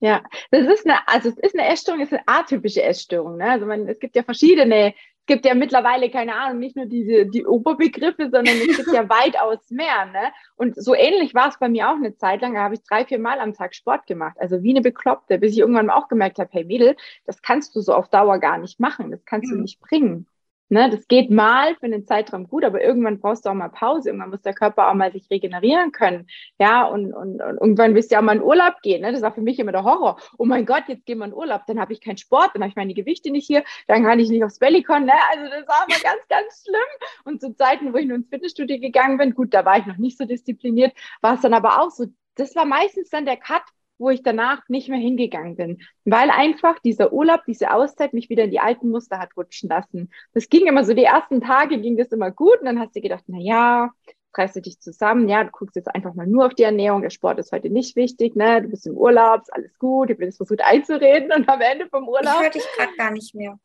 [0.00, 3.38] Ja, das ist eine, also es ist eine Essstörung, es ist eine atypische Essstörung.
[3.38, 3.50] Ne?
[3.50, 4.94] Also man, es gibt ja verschiedene
[5.26, 9.70] gibt ja mittlerweile, keine Ahnung, nicht nur diese, die Oberbegriffe, sondern es gibt ja weitaus
[9.70, 10.06] mehr.
[10.06, 10.32] Ne?
[10.56, 12.54] Und so ähnlich war es bei mir auch eine Zeit lang.
[12.54, 14.36] Da habe ich drei, vier Mal am Tag Sport gemacht.
[14.38, 17.80] Also wie eine Bekloppte, bis ich irgendwann auch gemerkt habe, hey Mädel, das kannst du
[17.80, 19.10] so auf Dauer gar nicht machen.
[19.10, 19.56] Das kannst mhm.
[19.56, 20.26] du nicht bringen.
[20.70, 24.08] Ne, das geht mal für einen Zeitraum gut, aber irgendwann brauchst du auch mal Pause.
[24.08, 26.26] Irgendwann muss der Körper auch mal sich regenerieren können.
[26.58, 29.02] Ja, und, und, und irgendwann willst du ja auch mal in Urlaub gehen.
[29.02, 29.12] Ne?
[29.12, 30.18] Das war für mich immer der Horror.
[30.38, 31.62] Oh mein Gott, jetzt gehen wir in Urlaub.
[31.66, 34.30] Dann habe ich keinen Sport, dann habe ich meine Gewichte nicht hier, dann kann ich
[34.30, 35.04] nicht aufs Bellycon.
[35.04, 35.12] Ne?
[35.32, 37.24] Also das war immer ganz, ganz schlimm.
[37.24, 39.98] Und zu Zeiten, wo ich nur ins Fitnessstudio gegangen bin, gut, da war ich noch
[39.98, 42.06] nicht so diszipliniert, war es dann aber auch so.
[42.36, 43.62] Das war meistens dann der Cut,
[43.98, 48.44] wo ich danach nicht mehr hingegangen bin, weil einfach dieser Urlaub, diese Auszeit mich wieder
[48.44, 50.10] in die alten Muster hat rutschen lassen.
[50.32, 53.00] Das ging immer so, die ersten Tage ging das immer gut und dann hast du
[53.00, 53.90] gedacht, na ja,
[54.36, 57.10] reißt du dich zusammen, ja, du guckst jetzt einfach mal nur auf die Ernährung, der
[57.10, 60.26] Sport ist heute nicht wichtig, ne, du bist im Urlaub, ist alles gut, ich bin
[60.26, 62.34] jetzt versucht einzureden und am Ende vom Urlaub.
[62.34, 63.58] Ich höre dich gerade gar nicht mehr.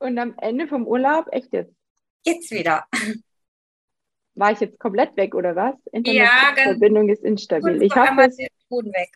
[0.00, 1.74] Und am Ende vom Urlaub, echt jetzt?
[2.24, 2.84] Jetzt wieder.
[4.34, 5.74] War ich jetzt komplett weg oder was?
[5.90, 7.82] Internetverbindung ja, ist instabil.
[7.82, 9.10] Ich hoffe, es, weg.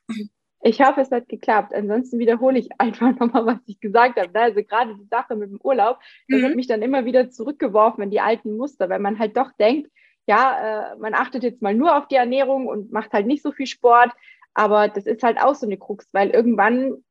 [0.64, 1.74] Ich hoffe, es hat geklappt.
[1.74, 4.40] Ansonsten wiederhole ich einfach nochmal, was ich gesagt habe.
[4.40, 5.98] Also gerade die Sache mit dem Urlaub,
[6.28, 6.44] das mhm.
[6.46, 9.90] hat mich dann immer wieder zurückgeworfen in die alten Muster, weil man halt doch denkt,
[10.26, 13.50] ja, äh, man achtet jetzt mal nur auf die Ernährung und macht halt nicht so
[13.50, 14.12] viel Sport.
[14.54, 17.02] Aber das ist halt auch so eine Krux, weil irgendwann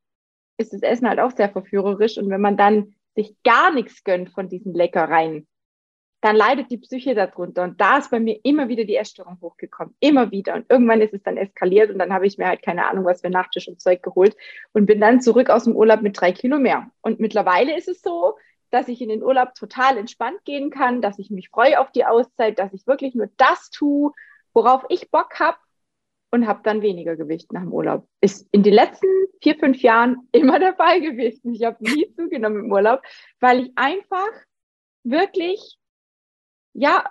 [0.58, 2.18] ist das Essen halt auch sehr verführerisch.
[2.18, 5.46] Und wenn man dann sich gar nichts gönnt von diesen Leckereien,
[6.22, 7.64] dann leidet die Psyche darunter.
[7.64, 9.96] Und da ist bei mir immer wieder die Essstörung hochgekommen.
[10.00, 10.54] Immer wieder.
[10.54, 13.22] Und irgendwann ist es dann eskaliert und dann habe ich mir halt keine Ahnung, was
[13.22, 14.38] für Nachtisch und Zeug geholt
[14.74, 16.90] und bin dann zurück aus dem Urlaub mit drei Kilo mehr.
[17.02, 18.38] Und mittlerweile ist es so,
[18.70, 22.06] dass ich in den Urlaub total entspannt gehen kann, dass ich mich freue auf die
[22.06, 24.12] Auszeit, dass ich wirklich nur das tue,
[24.54, 25.58] worauf ich Bock habe
[26.30, 28.08] und habe dann weniger Gewicht nach dem Urlaub.
[28.22, 29.08] Ist in den letzten
[29.42, 31.54] vier, fünf Jahren immer der Fall gewesen.
[31.54, 33.02] Ich habe nie zugenommen im Urlaub,
[33.40, 34.32] weil ich einfach
[35.04, 35.78] wirklich
[36.74, 37.04] ja,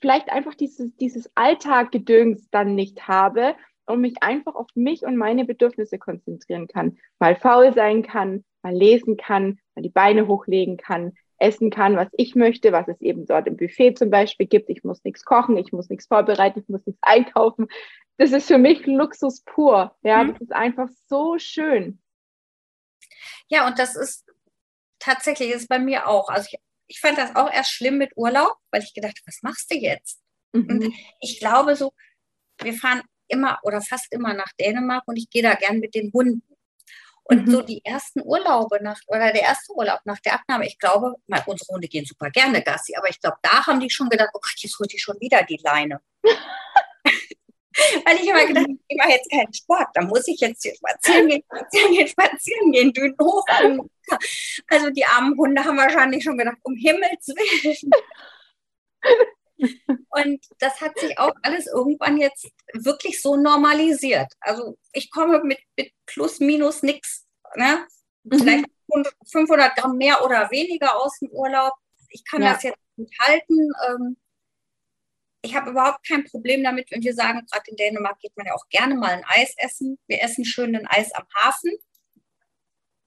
[0.00, 3.54] vielleicht einfach dieses, dieses Alltaggedöns dann nicht habe
[3.86, 6.98] und mich einfach auf mich und meine Bedürfnisse konzentrieren kann.
[7.18, 12.08] Mal faul sein kann, mal lesen kann, mal die Beine hochlegen kann, essen kann, was
[12.12, 14.70] ich möchte, was es eben dort im Buffet zum Beispiel gibt.
[14.70, 17.68] Ich muss nichts kochen, ich muss nichts vorbereiten, ich muss nichts einkaufen.
[18.16, 19.96] Das ist für mich Luxus pur.
[20.02, 20.32] Ja, mhm.
[20.32, 22.00] das ist einfach so schön.
[23.48, 24.24] Ja, und das ist
[24.98, 26.28] tatsächlich ist bei mir auch.
[26.28, 29.70] Also ich ich fand das auch erst schlimm mit Urlaub, weil ich gedacht, was machst
[29.70, 30.20] du jetzt?
[30.52, 30.68] Mhm.
[30.68, 31.92] Und ich glaube so,
[32.60, 36.12] wir fahren immer oder fast immer nach Dänemark und ich gehe da gern mit den
[36.12, 36.42] Hunden.
[37.26, 37.50] Und mhm.
[37.50, 41.42] so die ersten Urlaube nach, oder der erste Urlaub nach der Abnahme, ich glaube, mal,
[41.46, 44.40] unsere Hunde gehen super gerne Gassi, aber ich glaube, da haben die schon gedacht, oh
[44.40, 46.00] Gott, jetzt holt die schon wieder die Leine.
[48.04, 51.28] Weil ich immer gedacht ich mache jetzt keinen Sport, da muss ich jetzt hier spazieren
[51.28, 53.44] gehen, spazieren gehen, spazieren gehen, Dünen hoch.
[54.68, 57.90] Also die armen Hunde haben wahrscheinlich schon gedacht, um Himmels Willen.
[60.10, 64.32] Und das hat sich auch alles irgendwann jetzt wirklich so normalisiert.
[64.40, 67.26] Also ich komme mit, mit plus, minus nichts.
[67.56, 67.86] Ne?
[68.24, 68.38] Mhm.
[68.38, 68.64] Vielleicht
[69.30, 71.72] 500 Gramm mehr oder weniger aus dem Urlaub.
[72.10, 72.52] Ich kann ja.
[72.52, 73.72] das jetzt nicht halten.
[73.88, 74.16] Ähm,
[75.44, 78.54] ich habe überhaupt kein Problem damit, wenn wir sagen, gerade in Dänemark geht man ja
[78.54, 79.98] auch gerne mal ein Eis essen.
[80.06, 81.72] Wir essen schön ein Eis am Hafen.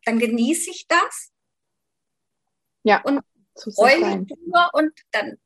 [0.06, 1.32] Dann genieße ich das.
[2.84, 3.02] Ja.
[3.02, 3.21] Und
[3.76, 5.38] freue mich drüber und dann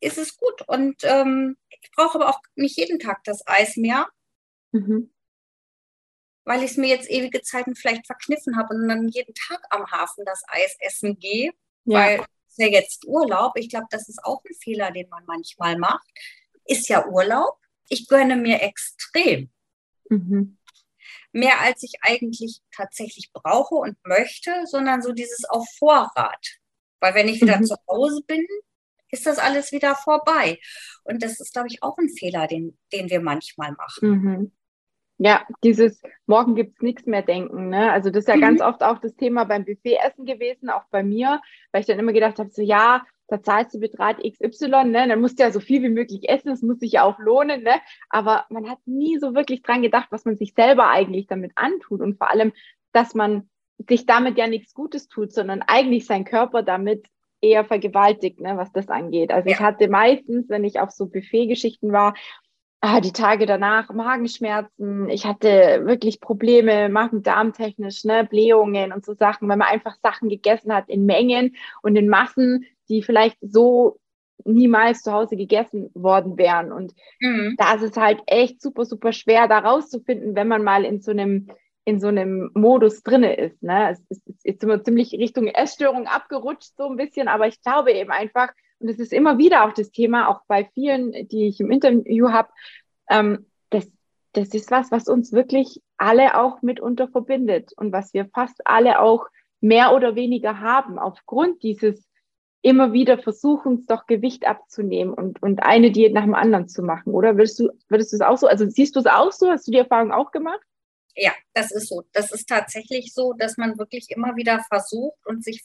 [0.00, 0.62] ist es gut.
[0.66, 4.08] Und ähm, ich brauche aber auch nicht jeden Tag das Eis mehr,
[4.72, 5.12] mhm.
[6.44, 9.88] weil ich es mir jetzt ewige Zeiten vielleicht verkniffen habe und dann jeden Tag am
[9.92, 11.52] Hafen das Eis essen gehe,
[11.84, 11.98] ja.
[11.98, 13.52] weil es ja jetzt Urlaub.
[13.56, 16.06] Ich glaube, das ist auch ein Fehler, den man manchmal macht.
[16.64, 17.58] Ist ja Urlaub.
[17.88, 19.50] Ich gönne mir extrem.
[20.08, 20.58] Mhm.
[21.32, 26.58] Mehr als ich eigentlich tatsächlich brauche und möchte, sondern so dieses auf Vorrat.
[27.00, 27.64] Weil wenn ich wieder mhm.
[27.64, 28.46] zu Hause bin,
[29.10, 30.58] ist das alles wieder vorbei.
[31.04, 34.08] Und das ist, glaube ich, auch ein Fehler, den, den wir manchmal machen.
[34.08, 34.52] Mhm.
[35.18, 37.68] Ja, dieses Morgen gibt es nichts mehr denken.
[37.68, 37.92] Ne?
[37.92, 38.40] Also das ist ja mhm.
[38.40, 42.12] ganz oft auch das Thema beim Buffetessen gewesen, auch bei mir, weil ich dann immer
[42.12, 45.08] gedacht habe, so ja, da zahlst du Betrag XY, ne?
[45.08, 47.62] dann musst du ja so viel wie möglich essen, das muss sich ja auch lohnen.
[47.62, 47.74] Ne?
[48.10, 52.00] Aber man hat nie so wirklich dran gedacht, was man sich selber eigentlich damit antut
[52.00, 52.52] und vor allem,
[52.92, 53.48] dass man
[53.88, 57.06] sich damit ja nichts Gutes tut, sondern eigentlich sein Körper damit
[57.40, 59.32] eher vergewaltigt, ne, was das angeht.
[59.32, 59.56] Also ja.
[59.56, 62.14] ich hatte meistens, wenn ich auf so Buffet-Geschichten war,
[62.82, 65.08] ah, die Tage danach Magenschmerzen.
[65.08, 70.74] Ich hatte wirklich Probleme, Magen-Darm-technisch, ne, Blähungen und so Sachen, weil man einfach Sachen gegessen
[70.74, 73.98] hat in Mengen und in Massen, die vielleicht so
[74.44, 76.72] niemals zu Hause gegessen worden wären.
[76.72, 77.54] Und mhm.
[77.56, 81.12] da ist es halt echt super, super schwer, da rauszufinden, wenn man mal in so
[81.12, 81.48] einem
[81.84, 83.60] in so einem Modus drinne ist.
[83.60, 83.90] Ne?
[83.90, 88.12] Es ist jetzt immer ziemlich Richtung Essstörung abgerutscht, so ein bisschen, aber ich glaube eben
[88.12, 88.50] einfach,
[88.82, 92.30] und es ist immer wieder auch das Thema, auch bei vielen, die ich im Interview
[92.30, 92.50] habe,
[93.08, 93.90] ähm, das,
[94.32, 99.00] das ist was, was uns wirklich alle auch mitunter verbindet und was wir fast alle
[99.00, 99.26] auch
[99.60, 102.04] mehr oder weniger haben, aufgrund dieses
[102.60, 107.12] immer wieder versuchen, doch Gewicht abzunehmen und, und eine Diät nach dem anderen zu machen,
[107.12, 107.36] oder?
[107.36, 109.50] Würdest du, würdest du es auch so, also siehst du es auch so?
[109.50, 110.60] Hast du die Erfahrung auch gemacht?
[111.14, 112.04] ja, das ist so.
[112.12, 115.64] Das ist tatsächlich so, dass man wirklich immer wieder versucht und sich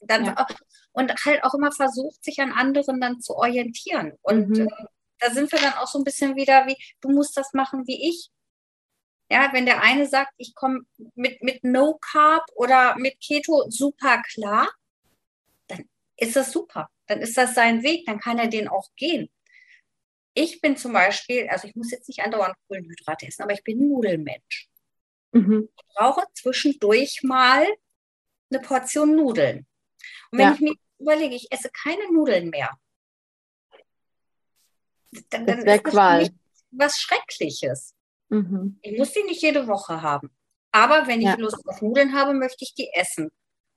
[0.00, 0.46] dann ja.
[0.92, 4.12] Und halt auch immer versucht, sich an anderen dann zu orientieren.
[4.22, 4.68] Und mhm.
[4.68, 4.84] äh,
[5.18, 8.08] da sind wir dann auch so ein bisschen wieder wie, du musst das machen wie
[8.08, 8.30] ich.
[9.30, 10.80] Ja, wenn der eine sagt, ich komme
[11.14, 14.68] mit, mit No Carb oder mit Keto super klar,
[15.68, 16.88] dann ist das super.
[17.06, 19.30] Dann ist das sein Weg, dann kann er den auch gehen.
[20.34, 23.88] Ich bin zum Beispiel, also ich muss jetzt nicht andauernd Kohlenhydrate essen, aber ich bin
[23.88, 24.68] Nudelmensch.
[25.32, 25.68] Mhm.
[25.76, 27.66] Ich brauche zwischendurch mal
[28.50, 29.66] eine Portion Nudeln.
[30.30, 30.54] Und wenn ja.
[30.54, 32.70] ich mir überlege, ich esse keine Nudeln mehr,
[35.30, 36.30] dann, dann ist das
[36.70, 37.94] was Schreckliches.
[38.28, 38.78] Mhm.
[38.82, 40.30] Ich muss die nicht jede Woche haben.
[40.72, 41.36] Aber wenn ich ja.
[41.36, 43.30] Lust auf Nudeln habe, möchte ich die essen.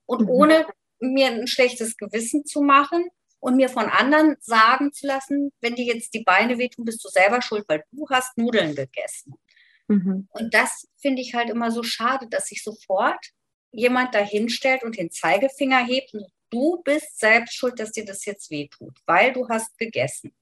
[0.06, 0.28] Und mhm.
[0.28, 0.66] ohne
[1.00, 3.08] mir ein schlechtes Gewissen zu machen
[3.40, 7.08] und mir von anderen sagen zu lassen, wenn dir jetzt die Beine wehtun, bist du
[7.08, 9.34] selber schuld, weil du hast Nudeln gegessen.
[9.88, 10.28] Mhm.
[10.30, 13.32] Und das finde ich halt immer so schade, dass sich sofort
[13.74, 18.50] jemand dahinstellt und den Zeigefinger hebt und du bist selbst schuld, dass dir das jetzt
[18.50, 20.34] wehtut, weil du hast gegessen.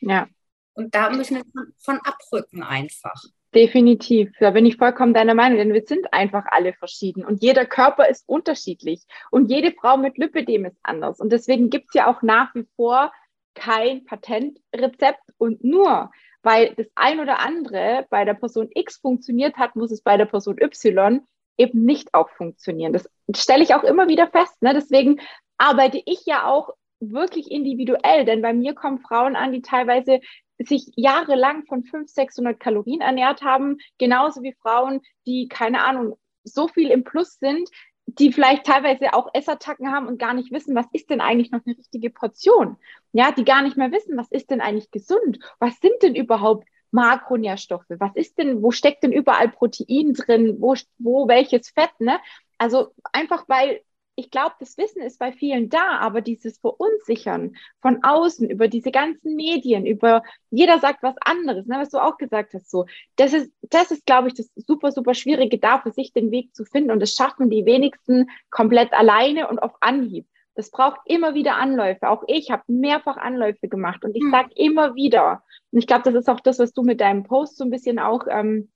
[0.00, 0.28] Ja.
[0.74, 3.22] Und da müssen wir von, von abrücken einfach.
[3.54, 7.64] Definitiv, da bin ich vollkommen deiner Meinung, denn wir sind einfach alle verschieden und jeder
[7.64, 11.20] Körper ist unterschiedlich und jede Frau mit Lipidem ist anders.
[11.20, 13.12] Und deswegen gibt es ja auch nach wie vor
[13.54, 16.10] kein Patentrezept und nur
[16.46, 20.26] weil das ein oder andere bei der Person X funktioniert hat, muss es bei der
[20.26, 21.26] Person Y
[21.58, 22.92] eben nicht auch funktionieren.
[22.92, 24.62] Das stelle ich auch immer wieder fest.
[24.62, 24.74] Ne?
[24.74, 25.20] Deswegen
[25.58, 30.20] arbeite ich ja auch wirklich individuell, denn bei mir kommen Frauen an, die teilweise
[30.58, 36.68] sich jahrelang von 500, 600 Kalorien ernährt haben, genauso wie Frauen, die, keine Ahnung, so
[36.68, 37.68] viel im Plus sind,
[38.06, 41.60] die vielleicht teilweise auch Essattacken haben und gar nicht wissen, was ist denn eigentlich noch
[41.66, 42.76] eine richtige Portion?
[43.12, 45.38] Ja, die gar nicht mehr wissen, was ist denn eigentlich gesund?
[45.58, 47.86] Was sind denn überhaupt Makronährstoffe?
[47.88, 50.56] Was ist denn, wo steckt denn überall Protein drin?
[50.58, 52.18] Wo, wo welches Fett, ne?
[52.58, 53.80] Also einfach weil
[54.16, 58.90] ich glaube, das Wissen ist bei vielen da, aber dieses Verunsichern von außen über diese
[58.90, 63.34] ganzen Medien, über jeder sagt was anderes, ne, was du auch gesagt hast, so, das
[63.34, 66.64] ist, das ist, glaube ich, das super, super Schwierige da für sich den Weg zu
[66.64, 70.26] finden und das schaffen die wenigsten komplett alleine und auf Anhieb.
[70.56, 72.08] Das braucht immer wieder Anläufe.
[72.08, 74.30] Auch ich habe mehrfach Anläufe gemacht und ich hm.
[74.30, 77.56] sage immer wieder, und ich glaube, das ist auch das, was du mit deinem Post
[77.56, 78.70] so ein bisschen auch ähm,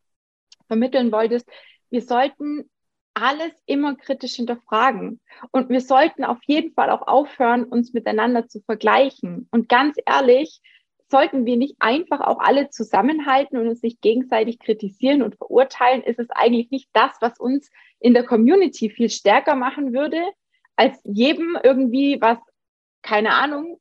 [0.68, 1.50] vermitteln wolltest,
[1.90, 2.70] wir sollten
[3.14, 5.20] alles immer kritisch hinterfragen.
[5.50, 9.48] Und wir sollten auf jeden Fall auch aufhören, uns miteinander zu vergleichen.
[9.50, 10.60] Und ganz ehrlich,
[11.10, 16.20] sollten wir nicht einfach auch alle zusammenhalten und uns nicht gegenseitig kritisieren und verurteilen, ist
[16.20, 20.22] es eigentlich nicht das, was uns in der Community viel stärker machen würde,
[20.80, 22.38] als jedem irgendwie was,
[23.02, 23.78] keine Ahnung,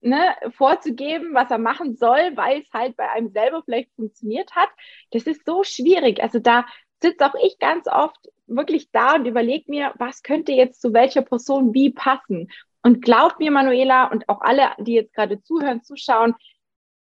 [0.00, 4.70] ne, vorzugeben, was er machen soll, weil es halt bei einem selber vielleicht funktioniert hat.
[5.10, 6.22] Das ist so schwierig.
[6.22, 6.64] Also da
[7.02, 11.20] sitze auch ich ganz oft wirklich da und überlege mir, was könnte jetzt zu welcher
[11.20, 12.48] Person wie passen.
[12.82, 16.34] Und glaub mir, Manuela, und auch alle, die jetzt gerade zuhören, zuschauen,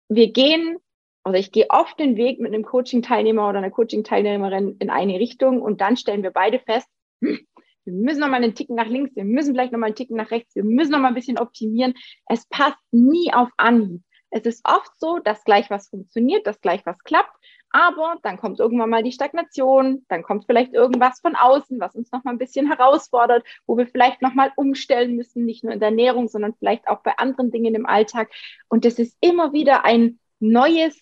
[0.09, 0.76] wir gehen,
[1.24, 5.62] oder ich gehe oft den Weg mit einem Coaching-Teilnehmer oder einer Coaching-Teilnehmerin in eine Richtung
[5.62, 6.88] und dann stellen wir beide fest,
[7.22, 7.47] hm,
[7.92, 10.16] wir müssen noch mal einen Ticken nach links, wir müssen vielleicht noch mal einen Ticken
[10.16, 11.94] nach rechts, wir müssen noch mal ein bisschen optimieren.
[12.27, 14.03] Es passt nie auf Anhieb.
[14.31, 17.35] Es ist oft so, dass gleich was funktioniert, dass gleich was klappt
[17.70, 22.11] aber dann kommt irgendwann mal die Stagnation, dann kommt vielleicht irgendwas von außen, was uns
[22.12, 25.81] noch mal ein bisschen herausfordert, wo wir vielleicht noch mal umstellen müssen, nicht nur in
[25.81, 28.31] der Ernährung, sondern vielleicht auch bei anderen Dingen im Alltag.
[28.68, 30.98] Und das ist immer wieder ein neues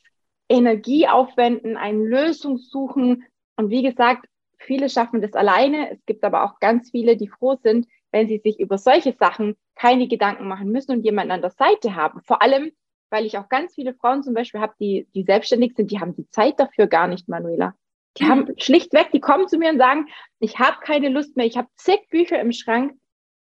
[0.49, 3.25] Energieaufwenden, ein Lösungssuchen.
[3.57, 4.27] Und wie gesagt,
[4.59, 5.91] viele schaffen das alleine.
[5.93, 9.57] Es gibt aber auch ganz viele, die froh sind, wenn sie sich über solche Sachen
[9.75, 12.21] keine Gedanken machen müssen und jemanden an der Seite haben.
[12.23, 12.73] Vor allem,
[13.11, 16.15] weil ich auch ganz viele Frauen zum Beispiel habe, die, die selbstständig sind, die haben
[16.15, 17.75] die Zeit dafür gar nicht, Manuela.
[18.19, 18.29] Die mhm.
[18.29, 21.69] haben schlichtweg, die kommen zu mir und sagen, ich habe keine Lust mehr, ich habe
[21.75, 22.99] zig Bücher im Schrank,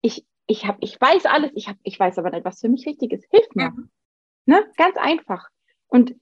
[0.01, 2.85] ich, ich, hab, ich weiß alles, ich, hab, ich weiß aber nicht, was für mich
[2.85, 3.25] richtig ist.
[3.31, 3.71] Hilf mir.
[3.71, 3.89] Mhm.
[4.45, 4.65] Ne?
[4.77, 5.49] Ganz einfach.
[5.87, 6.15] Und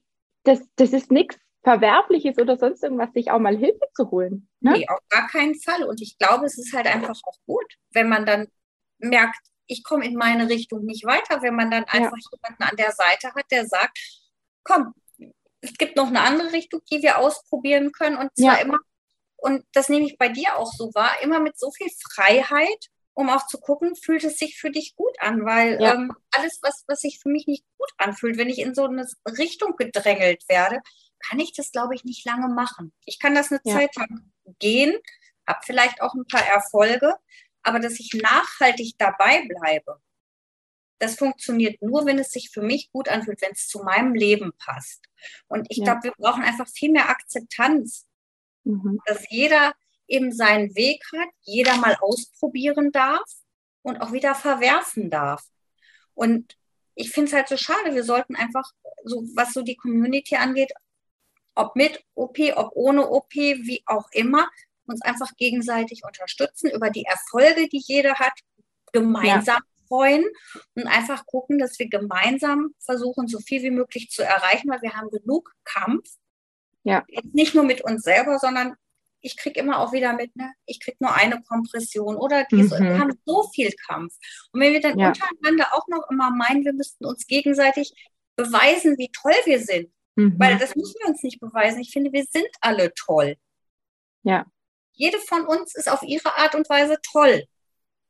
[0.44, 4.48] das, das ist nichts Verwerfliches oder sonst irgendwas, sich auch mal Hilfe zu holen.
[4.60, 4.72] Ne?
[4.72, 5.84] Nee, auf gar keinen Fall.
[5.84, 8.48] Und ich glaube, es ist halt einfach auch gut, wenn man dann
[8.98, 12.38] merkt, ich komme in meine Richtung nicht weiter, wenn man dann einfach ja.
[12.38, 13.98] jemanden an der Seite hat, der sagt,
[14.64, 14.94] komm,
[15.60, 18.64] es gibt noch eine andere Richtung, die wir ausprobieren können und zwar ja.
[18.64, 18.78] immer,
[19.36, 23.28] und das nehme ich bei dir auch so wahr, immer mit so viel Freiheit, um
[23.30, 25.94] auch zu gucken, fühlt es sich für dich gut an, weil ja.
[25.94, 29.06] ähm, alles, was, was sich für mich nicht gut anfühlt, wenn ich in so eine
[29.26, 30.80] Richtung gedrängelt werde,
[31.20, 32.92] kann ich das, glaube ich, nicht lange machen.
[33.04, 34.96] Ich kann das eine Zeit lang gehen,
[35.46, 37.14] habe vielleicht auch ein paar Erfolge,
[37.62, 40.00] aber dass ich nachhaltig dabei bleibe,
[40.98, 44.52] das funktioniert nur, wenn es sich für mich gut anfühlt, wenn es zu meinem Leben
[44.58, 45.04] passt.
[45.46, 45.84] Und ich ja.
[45.84, 48.06] glaube, wir brauchen einfach viel mehr Akzeptanz,
[48.64, 49.00] mhm.
[49.06, 49.74] dass jeder
[50.08, 53.30] eben seinen Weg hat, jeder mal ausprobieren darf
[53.82, 55.44] und auch wieder verwerfen darf.
[56.14, 56.56] Und
[56.94, 58.72] ich finde es halt so schade, wir sollten einfach,
[59.04, 60.72] so was so die Community angeht,
[61.58, 64.48] ob mit OP, ob ohne OP, wie auch immer,
[64.86, 68.32] uns einfach gegenseitig unterstützen über die Erfolge, die jeder hat,
[68.92, 69.86] gemeinsam ja.
[69.88, 70.24] freuen
[70.74, 74.94] und einfach gucken, dass wir gemeinsam versuchen, so viel wie möglich zu erreichen, weil wir
[74.94, 76.08] haben genug Kampf.
[76.84, 77.04] Ja.
[77.08, 78.76] Jetzt nicht nur mit uns selber, sondern
[79.20, 82.70] ich kriege immer auch wieder mit, ne, ich kriege nur eine Kompression oder mhm.
[82.70, 84.14] wir haben so viel Kampf.
[84.52, 85.08] Und wenn wir dann ja.
[85.08, 87.92] untereinander auch noch immer meinen, wir müssten uns gegenseitig
[88.36, 90.38] beweisen, wie toll wir sind, mhm.
[90.38, 91.80] weil das müssen wir uns nicht beweisen.
[91.80, 93.36] Ich finde, wir sind alle toll.
[94.22, 94.46] Ja
[94.98, 97.44] jede von uns ist auf ihre Art und Weise toll.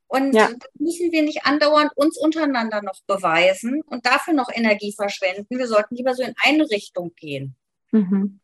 [0.07, 0.49] Und ja.
[0.73, 5.45] müssen wir nicht andauernd uns untereinander noch beweisen und dafür noch Energie verschwenden.
[5.57, 7.55] Wir sollten lieber so in eine Richtung gehen.
[7.91, 8.39] Mhm.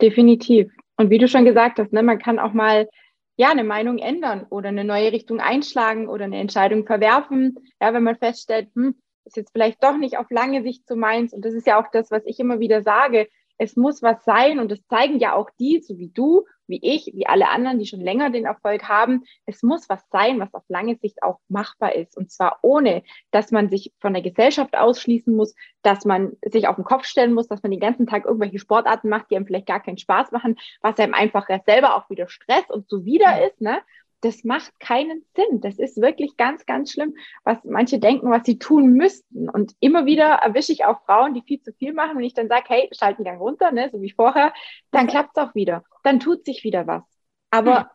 [0.00, 0.70] Definitiv.
[0.98, 2.88] Und wie du schon gesagt hast, ne, man kann auch mal
[3.36, 7.58] ja, eine Meinung ändern oder eine neue Richtung einschlagen oder eine Entscheidung verwerfen.
[7.80, 11.32] Ja, wenn man feststellt, hm, ist jetzt vielleicht doch nicht auf lange Sicht so meins.
[11.32, 13.28] Und das ist ja auch das, was ich immer wieder sage
[13.62, 17.12] es muss was sein und das zeigen ja auch die, so wie du, wie ich,
[17.14, 19.22] wie alle anderen, die schon länger den Erfolg haben.
[19.46, 23.52] Es muss was sein, was auf lange Sicht auch machbar ist und zwar ohne, dass
[23.52, 27.46] man sich von der Gesellschaft ausschließen muss, dass man sich auf den Kopf stellen muss,
[27.46, 30.58] dass man den ganzen Tag irgendwelche Sportarten macht, die einem vielleicht gar keinen Spaß machen,
[30.80, 33.80] was einem einfach selber auch wieder Stress und zuwider ist, ne?
[34.22, 35.60] Das macht keinen Sinn.
[35.60, 39.48] Das ist wirklich ganz, ganz schlimm, was manche denken, was sie tun müssten.
[39.48, 42.16] Und immer wieder erwische ich auch Frauen, die viel zu viel machen.
[42.16, 44.54] Wenn ich dann sage, hey, schalt den Gang runter, ne, so wie vorher,
[44.92, 45.82] dann klappt es auch wieder.
[46.04, 47.02] Dann tut sich wieder was.
[47.50, 47.90] Aber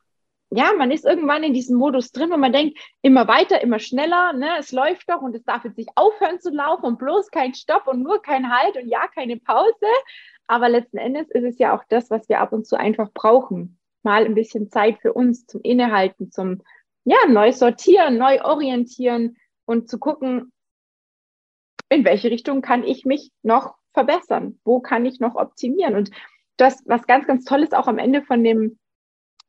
[0.49, 0.57] mhm.
[0.57, 4.33] ja, man ist irgendwann in diesem Modus drin, wo man denkt, immer weiter, immer schneller,
[4.33, 7.53] ne, es läuft doch und es darf jetzt nicht aufhören zu laufen und bloß kein
[7.53, 9.87] Stopp und nur kein Halt und ja, keine Pause.
[10.45, 13.76] Aber letzten Endes ist es ja auch das, was wir ab und zu einfach brauchen
[14.07, 16.63] mal ein bisschen Zeit für uns zum Innehalten, zum
[17.03, 19.35] ja, neu sortieren, neu orientieren
[19.65, 20.53] und zu gucken,
[21.89, 24.59] in welche Richtung kann ich mich noch verbessern?
[24.63, 25.95] Wo kann ich noch optimieren?
[25.95, 26.11] Und
[26.55, 28.79] das, was ganz, ganz toll ist, auch am Ende von dem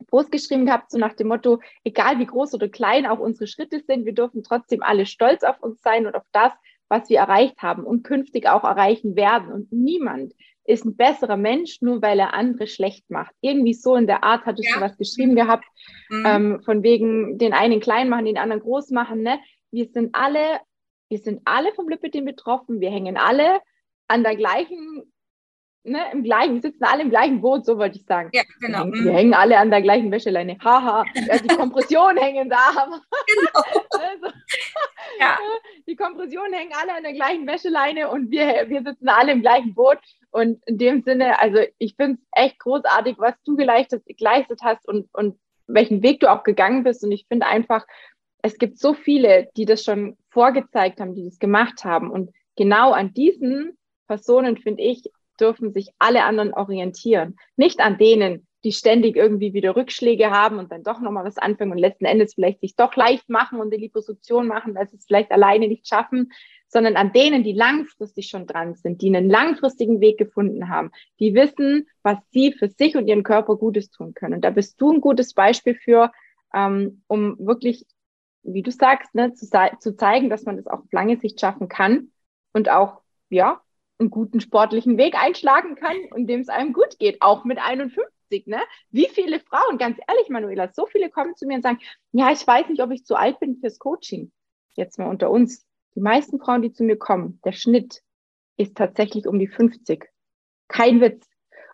[0.09, 3.81] Post geschrieben gehabt, so nach dem Motto, egal wie groß oder klein auch unsere Schritte
[3.81, 6.53] sind, wir dürfen trotzdem alle stolz auf uns sein und auf das,
[6.89, 9.53] was wir erreicht haben und künftig auch erreichen werden.
[9.53, 10.33] Und niemand
[10.69, 13.35] ist ein besserer Mensch, nur weil er andere schlecht macht.
[13.41, 14.77] Irgendwie so in der Art hattest ja.
[14.77, 15.64] du was geschrieben gehabt,
[16.11, 16.25] mhm.
[16.27, 19.23] ähm, von wegen den einen klein machen, den anderen groß machen.
[19.23, 19.39] Ne?
[19.71, 20.61] Wir sind alle,
[21.09, 22.81] wir sind alle vom Lipidem betroffen.
[22.81, 23.61] Wir hängen alle
[24.09, 25.11] an der gleichen
[25.89, 28.31] ne, im gleichen, wir sitzen alle im gleichen Boot, so wollte ich sagen.
[28.33, 28.87] Ja, genau.
[28.87, 30.57] Wir, wir hängen alle an der gleichen Wäscheleine.
[30.62, 32.89] Haha, ja, die Kompressionen hängen da.
[33.27, 33.83] genau.
[33.91, 34.37] also,
[35.19, 35.39] ja.
[35.87, 39.75] Die Kompressionen hängen alle an der gleichen Wäscheleine und wir, wir sitzen alle im gleichen
[39.75, 39.99] Boot.
[40.31, 44.87] Und in dem Sinne, also ich finde es echt großartig, was du geleistet, geleistet hast
[44.87, 47.05] und, und welchen Weg du auch gegangen bist.
[47.05, 47.87] Und ich finde einfach,
[48.43, 52.11] es gibt so viele, die das schon vorgezeigt haben, die das gemacht haben.
[52.11, 53.76] Und genau an diesen
[54.07, 55.03] Personen, finde ich,
[55.41, 57.37] dürfen sich alle anderen orientieren.
[57.57, 61.72] Nicht an denen, die ständig irgendwie wieder Rückschläge haben und dann doch nochmal was anfangen
[61.72, 65.07] und letzten Endes vielleicht sich doch leicht machen und die Liposuktion machen, weil sie es
[65.07, 66.33] vielleicht alleine nicht schaffen,
[66.69, 71.35] sondern an denen, die langfristig schon dran sind, die einen langfristigen Weg gefunden haben, die
[71.35, 74.35] wissen, was sie für sich und ihren Körper Gutes tun können.
[74.35, 76.12] Und da bist du ein gutes Beispiel für,
[76.55, 77.87] ähm, um wirklich,
[78.43, 79.47] wie du sagst, ne, zu,
[79.81, 82.11] zu zeigen, dass man das auch auf lange Sicht schaffen kann
[82.53, 83.01] und auch,
[83.31, 83.61] ja,
[83.99, 88.47] einen guten sportlichen Weg einschlagen kann, in dem es einem gut geht, auch mit 51.
[88.47, 88.61] Ne?
[88.91, 91.81] Wie viele Frauen, ganz ehrlich, Manuela, so viele kommen zu mir und sagen,
[92.12, 94.31] ja, ich weiß nicht, ob ich zu alt bin fürs Coaching.
[94.75, 95.66] Jetzt mal unter uns.
[95.99, 98.03] Die meisten Frauen, die zu mir kommen, der Schnitt
[98.57, 100.05] ist tatsächlich um die 50.
[100.69, 101.29] Kein Witz.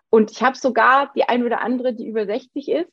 [0.09, 2.91] Und ich habe sogar die ein oder andere, die über 60 ist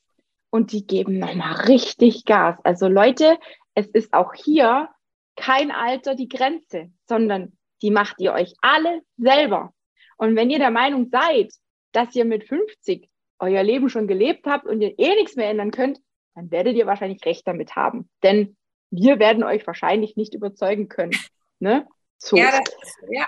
[0.50, 2.58] und die geben nochmal richtig Gas.
[2.64, 3.38] Also Leute,
[3.72, 4.90] es ist auch hier
[5.34, 9.72] kein Alter die Grenze, sondern die macht ihr euch alle selber.
[10.18, 11.50] Und wenn ihr der Meinung seid,
[11.92, 13.08] dass ihr mit 50
[13.38, 15.98] euer Leben schon gelebt habt und ihr eh nichts mehr ändern könnt,
[16.34, 18.10] dann werdet ihr wahrscheinlich recht damit haben.
[18.22, 18.54] Denn
[18.92, 21.16] wir werden euch wahrscheinlich nicht überzeugen können.
[21.58, 21.88] Ne?
[22.18, 22.36] So.
[22.36, 23.26] Ja, das ist, ja.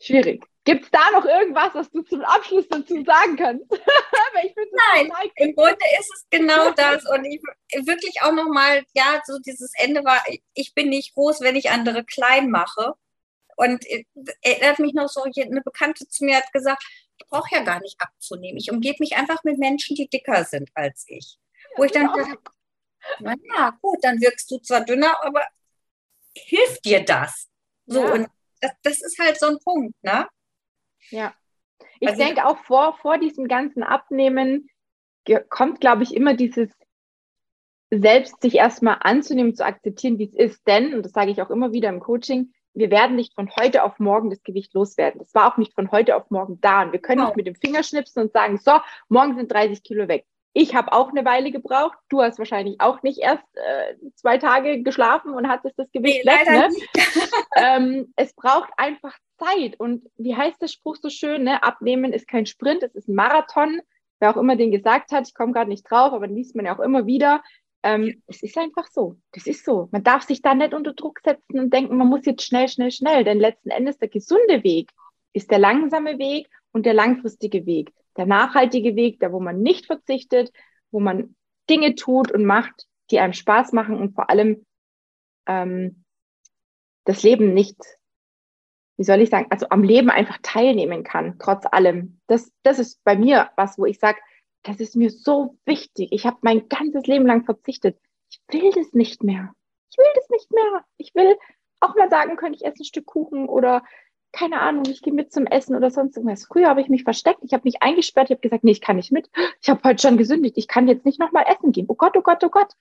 [0.00, 0.42] Schwierig.
[0.64, 3.66] Gibt es da noch irgendwas, was du zum Abschluss dazu sagen kannst?
[4.94, 7.04] Nein, im Grunde ist es genau das.
[7.08, 7.40] Und ich
[7.86, 10.22] wirklich auch nochmal, ja, so dieses Ende war,
[10.54, 12.94] ich bin nicht groß, wenn ich andere klein mache.
[13.56, 13.84] Und
[14.40, 16.82] erinnert mich noch so, eine Bekannte zu mir hat gesagt,
[17.18, 18.56] ich brauche ja gar nicht abzunehmen.
[18.56, 21.38] Ich umgebe mich einfach mit Menschen, die dicker sind als ich.
[21.72, 22.08] Ja, Wo ich dann
[23.20, 25.46] dachte, naja, gut, dann wirkst du zwar dünner, aber
[26.34, 27.48] hilft dir das?
[27.86, 28.12] So, ja.
[28.12, 28.28] und
[28.60, 30.28] das, das, ist halt so ein Punkt, ne?
[31.10, 31.34] Ja.
[32.00, 34.68] Ich also, denke auch vor, vor diesem ganzen Abnehmen
[35.48, 36.70] kommt, glaube ich, immer dieses
[37.90, 40.66] selbst sich erstmal anzunehmen, zu akzeptieren, wie es ist.
[40.66, 43.82] Denn, und das sage ich auch immer wieder im Coaching, wir werden nicht von heute
[43.82, 45.18] auf morgen das Gewicht loswerden.
[45.18, 46.82] Das war auch nicht von heute auf morgen da.
[46.82, 47.28] Und wir können genau.
[47.28, 50.24] nicht mit dem Finger schnipsen und sagen, so, morgen sind 30 Kilo weg.
[50.54, 51.96] Ich habe auch eine Weile gebraucht.
[52.10, 56.30] Du hast wahrscheinlich auch nicht erst äh, zwei Tage geschlafen und hattest das Gewicht nee,
[56.30, 56.48] weg.
[56.48, 56.68] Ne?
[57.56, 59.80] ähm, es braucht einfach Zeit.
[59.80, 61.44] Und wie heißt der Spruch so schön?
[61.44, 61.62] Ne?
[61.62, 63.80] Abnehmen ist kein Sprint, es ist ein Marathon.
[64.20, 66.66] Wer auch immer den gesagt hat, ich komme gerade nicht drauf, aber den liest man
[66.66, 67.42] ja auch immer wieder.
[67.82, 69.16] Ähm, es ist einfach so.
[69.32, 69.88] Das ist so.
[69.90, 72.92] Man darf sich da nicht unter Druck setzen und denken, man muss jetzt schnell, schnell,
[72.92, 73.24] schnell.
[73.24, 74.90] Denn letzten Endes der gesunde Weg
[75.32, 77.92] ist der langsame Weg und der langfristige Weg.
[78.16, 80.52] Der nachhaltige Weg, da wo man nicht verzichtet,
[80.90, 81.34] wo man
[81.68, 84.66] Dinge tut und macht, die einem Spaß machen und vor allem
[85.46, 86.04] ähm,
[87.04, 87.76] das Leben nicht,
[88.96, 92.20] wie soll ich sagen, also am Leben einfach teilnehmen kann, trotz allem.
[92.26, 94.18] Das, das ist bei mir was, wo ich sage,
[94.62, 96.10] das ist mir so wichtig.
[96.12, 97.98] Ich habe mein ganzes Leben lang verzichtet.
[98.30, 99.52] Ich will das nicht mehr.
[99.90, 100.84] Ich will das nicht mehr.
[100.98, 101.36] Ich will
[101.80, 103.82] auch mal sagen können, ich esse ein Stück Kuchen oder
[104.32, 106.46] keine Ahnung, ich gehe mit zum Essen oder sonst irgendwas.
[106.46, 108.96] Früher habe ich mich versteckt, ich habe mich eingesperrt, ich habe gesagt, nee, ich kann
[108.96, 109.30] nicht mit.
[109.60, 111.86] Ich habe heute schon gesündigt, ich kann jetzt nicht nochmal essen gehen.
[111.88, 112.72] Oh Gott, oh Gott, oh Gott.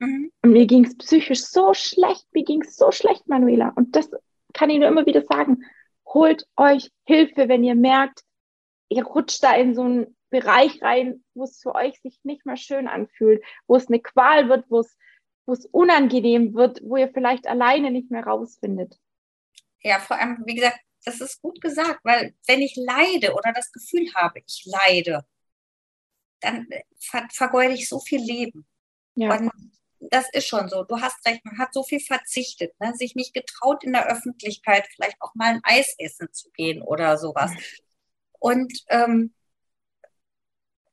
[0.00, 0.32] Mhm.
[0.42, 3.72] Und mir ging es psychisch so schlecht, mir ging es so schlecht, Manuela.
[3.76, 4.10] Und das
[4.52, 5.64] kann ich nur immer wieder sagen.
[6.06, 8.22] Holt euch Hilfe, wenn ihr merkt,
[8.88, 12.56] ihr rutscht da in so ein Bereich rein, wo es für euch sich nicht mehr
[12.56, 14.98] schön anfühlt, wo es eine Qual wird, wo es,
[15.46, 18.98] wo es unangenehm wird, wo ihr vielleicht alleine nicht mehr rausfindet.
[19.82, 23.70] Ja, vor allem, wie gesagt, das ist gut gesagt, weil wenn ich leide oder das
[23.70, 25.24] Gefühl habe, ich leide,
[26.40, 26.66] dann
[26.98, 28.66] ver vergeude ich so viel Leben.
[29.14, 29.36] Ja.
[29.36, 29.52] Und
[30.00, 30.82] das ist schon so.
[30.82, 32.92] Du hast recht, man hat so viel verzichtet, ne?
[32.94, 37.16] sich nicht getraut, in der Öffentlichkeit vielleicht auch mal ein Eis essen zu gehen oder
[37.18, 37.52] sowas.
[38.40, 39.32] Und ähm,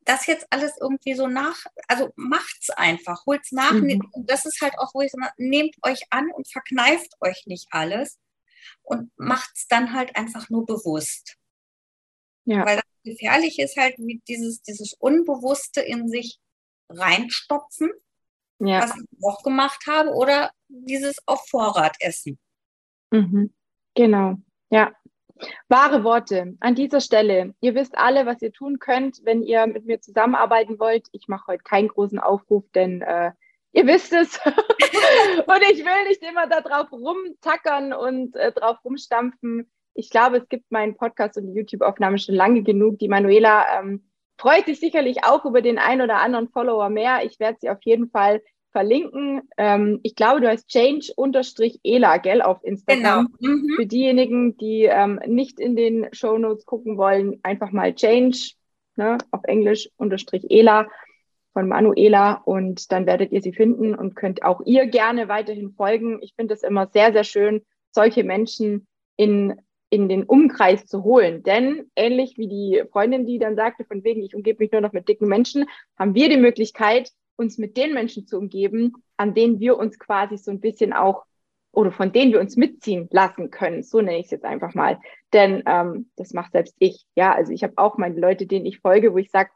[0.05, 3.74] das jetzt alles irgendwie so nach, also macht's einfach, holt's nach.
[3.74, 4.09] Mhm.
[4.11, 7.68] Und das ist halt auch, wo ich sage, nehmt euch an und verkneift euch nicht
[7.72, 8.20] alles
[8.82, 11.38] und macht's dann halt einfach nur bewusst.
[12.45, 12.66] Ja.
[12.66, 16.39] Weil das gefährlich ist halt wie dieses, dieses Unbewusste in sich
[16.89, 17.91] reinstopfen,
[18.59, 18.82] ja.
[18.82, 22.39] was ich auch gemacht habe, oder dieses auf Vorrat essen.
[23.11, 23.53] Mhm.
[23.95, 24.36] Genau,
[24.70, 24.93] ja.
[25.68, 27.53] Wahre Worte an dieser Stelle.
[27.59, 31.07] Ihr wisst alle, was ihr tun könnt, wenn ihr mit mir zusammenarbeiten wollt.
[31.11, 33.32] Ich mache heute keinen großen Aufruf, denn äh,
[33.74, 34.38] ihr wisst es.
[34.45, 39.69] und ich will nicht immer da drauf rumtackern und äh, drauf rumstampfen.
[39.95, 42.97] Ich glaube, es gibt meinen Podcast und die YouTube-Aufnahme schon lange genug.
[42.99, 47.26] Die Manuela ähm, freut sich sicherlich auch über den ein oder anderen Follower mehr.
[47.26, 49.43] Ich werde sie auf jeden Fall verlinken.
[49.57, 53.34] Ähm, ich glaube, du heißt Change-Ela, gell, auf Instagram.
[53.39, 53.53] Genau.
[53.53, 53.74] Mhm.
[53.76, 58.53] Für diejenigen, die ähm, nicht in den Show Notes gucken wollen, einfach mal Change,
[58.95, 60.88] ne, auf Englisch, unterstrich Ela
[61.54, 66.20] von Manuela und dann werdet ihr sie finden und könnt auch ihr gerne weiterhin folgen.
[66.22, 71.43] Ich finde es immer sehr, sehr schön, solche Menschen in, in den Umkreis zu holen.
[71.43, 74.93] Denn ähnlich wie die Freundin, die dann sagte, von wegen, ich umgebe mich nur noch
[74.93, 75.66] mit dicken Menschen,
[75.97, 80.38] haben wir die Möglichkeit, uns mit den Menschen zu umgeben, an denen wir uns quasi
[80.38, 81.26] so ein bisschen auch
[81.74, 83.82] oder von denen wir uns mitziehen lassen können.
[83.82, 84.99] So nenne ich es jetzt einfach mal.
[85.34, 87.06] Denn ähm, das macht selbst ich.
[87.16, 89.49] Ja, also ich habe auch meine Leute, denen ich folge, wo ich sage,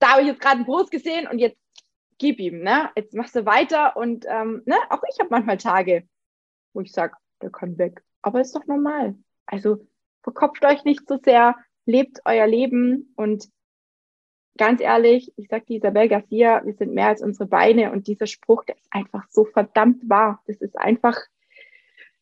[0.00, 1.58] da habe ich jetzt gerade einen Post gesehen und jetzt
[2.18, 2.90] gib ihm, ne?
[2.96, 4.76] Jetzt machst du weiter und ähm, ne?
[4.90, 6.08] auch ich habe manchmal Tage,
[6.72, 8.02] wo ich sage, der kann weg.
[8.22, 9.14] Aber ist doch normal.
[9.46, 9.78] Also
[10.22, 13.48] verkopft euch nicht so sehr, lebt euer Leben und
[14.58, 18.26] ganz ehrlich, ich sage die Isabel Garcia, wir sind mehr als unsere Beine und dieser
[18.26, 20.42] Spruch, der ist einfach so verdammt wahr.
[20.46, 21.16] Das ist einfach,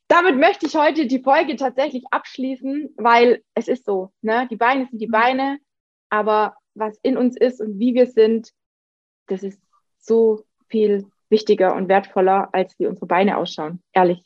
[0.06, 4.46] damit möchte ich heute die Folge tatsächlich abschließen, weil es ist so, ne?
[4.50, 5.12] Die Beine sind die mhm.
[5.12, 5.58] Beine,
[6.10, 8.52] aber was in uns ist und wie wir sind,
[9.26, 9.60] das ist
[9.98, 13.82] so viel wichtiger und wertvoller, als wie unsere Beine ausschauen.
[13.92, 14.22] Ehrlich.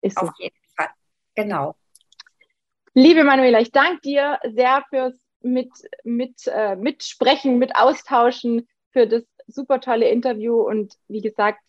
[0.00, 0.26] Ist so.
[0.26, 0.88] Auf jeden Fall.
[1.34, 1.74] Genau.
[2.94, 5.70] Liebe Manuela, ich danke dir sehr fürs mit,
[6.04, 10.60] mit, äh, mitsprechen, mit austauschen, für das super tolle Interview.
[10.60, 11.60] Und wie gesagt,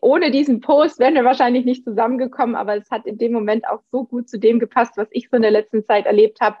[0.00, 3.82] ohne diesen Post wären wir wahrscheinlich nicht zusammengekommen, aber es hat in dem Moment auch
[3.90, 6.56] so gut zu dem gepasst, was ich so in der letzten Zeit erlebt habe.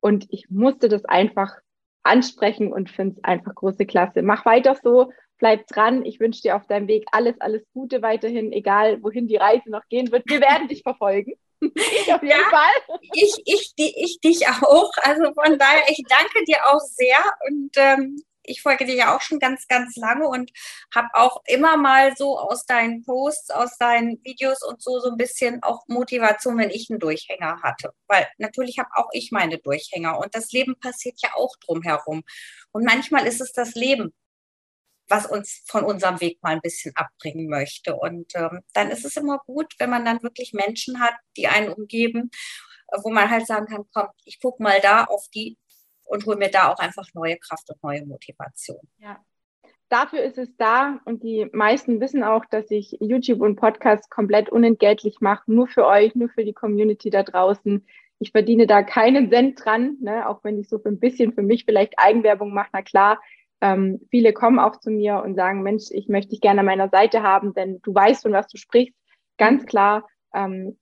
[0.00, 1.60] Und ich musste das einfach
[2.02, 4.22] ansprechen und finde es einfach große Klasse.
[4.22, 6.04] Mach weiter so, bleib dran.
[6.04, 9.86] Ich wünsche dir auf deinem Weg alles, alles Gute weiterhin, egal wohin die Reise noch
[9.88, 10.24] gehen wird.
[10.26, 11.34] Wir werden dich verfolgen.
[11.60, 11.70] Ich
[12.12, 12.98] auf jeden ja, Fall.
[13.14, 14.90] Ich, ich, ich dich auch.
[15.02, 19.20] Also von daher, ich danke dir auch sehr und ähm, ich folge dir ja auch
[19.20, 20.50] schon ganz, ganz lange und
[20.94, 25.16] habe auch immer mal so aus deinen Posts, aus deinen Videos und so so ein
[25.16, 27.92] bisschen auch Motivation, wenn ich einen Durchhänger hatte.
[28.08, 32.22] Weil natürlich habe auch ich meine Durchhänger und das Leben passiert ja auch drumherum.
[32.72, 34.12] Und manchmal ist es das Leben,
[35.08, 37.94] was uns von unserem Weg mal ein bisschen abbringen möchte.
[37.94, 41.72] Und ähm, dann ist es immer gut, wenn man dann wirklich Menschen hat, die einen
[41.72, 42.30] umgeben,
[43.02, 45.58] wo man halt sagen kann, komm, ich gucke mal da auf die
[46.12, 48.80] und hole mir da auch einfach neue Kraft und neue Motivation.
[48.98, 49.18] Ja.
[49.88, 54.50] Dafür ist es da und die meisten wissen auch, dass ich YouTube und Podcast komplett
[54.50, 57.86] unentgeltlich mache, nur für euch, nur für die Community da draußen.
[58.18, 60.28] Ich verdiene da keinen Cent dran, ne?
[60.28, 62.70] auch wenn ich so für ein bisschen für mich vielleicht Eigenwerbung mache.
[62.72, 63.20] Na klar,
[63.60, 66.88] ähm, viele kommen auch zu mir und sagen, Mensch, ich möchte dich gerne an meiner
[66.88, 68.96] Seite haben, denn du weißt, von was du sprichst.
[69.38, 70.78] Ganz klar, ähm,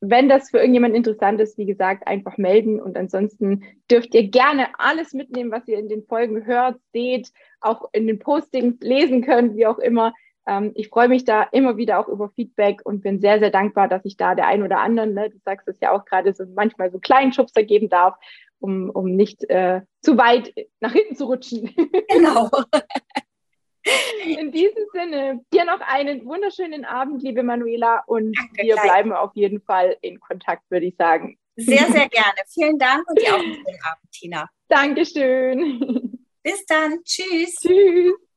[0.00, 4.68] wenn das für irgendjemand interessant ist, wie gesagt, einfach melden und ansonsten dürft ihr gerne
[4.78, 9.56] alles mitnehmen, was ihr in den Folgen hört, seht, auch in den Postings lesen könnt,
[9.56, 10.14] wie auch immer.
[10.46, 13.88] Ähm, ich freue mich da immer wieder auch über Feedback und bin sehr, sehr dankbar,
[13.88, 16.44] dass ich da der ein oder anderen, ne, du sagst es ja auch gerade, so
[16.54, 18.16] manchmal so kleinen Schubser geben darf
[18.60, 21.74] um, um nicht äh, zu weit nach hinten zu rutschen.
[22.08, 22.50] Genau.
[24.24, 28.84] In diesem Sinne, dir noch einen wunderschönen Abend, liebe Manuela, und Danke, wir gleich.
[28.84, 31.38] bleiben auf jeden Fall in Kontakt, würde ich sagen.
[31.56, 32.38] Sehr, sehr gerne.
[32.52, 34.50] Vielen Dank und dir auch einen schönen Abend, Tina.
[34.68, 36.18] Dankeschön.
[36.42, 37.02] Bis dann.
[37.04, 37.56] Tschüss.
[37.60, 38.27] Tschüss.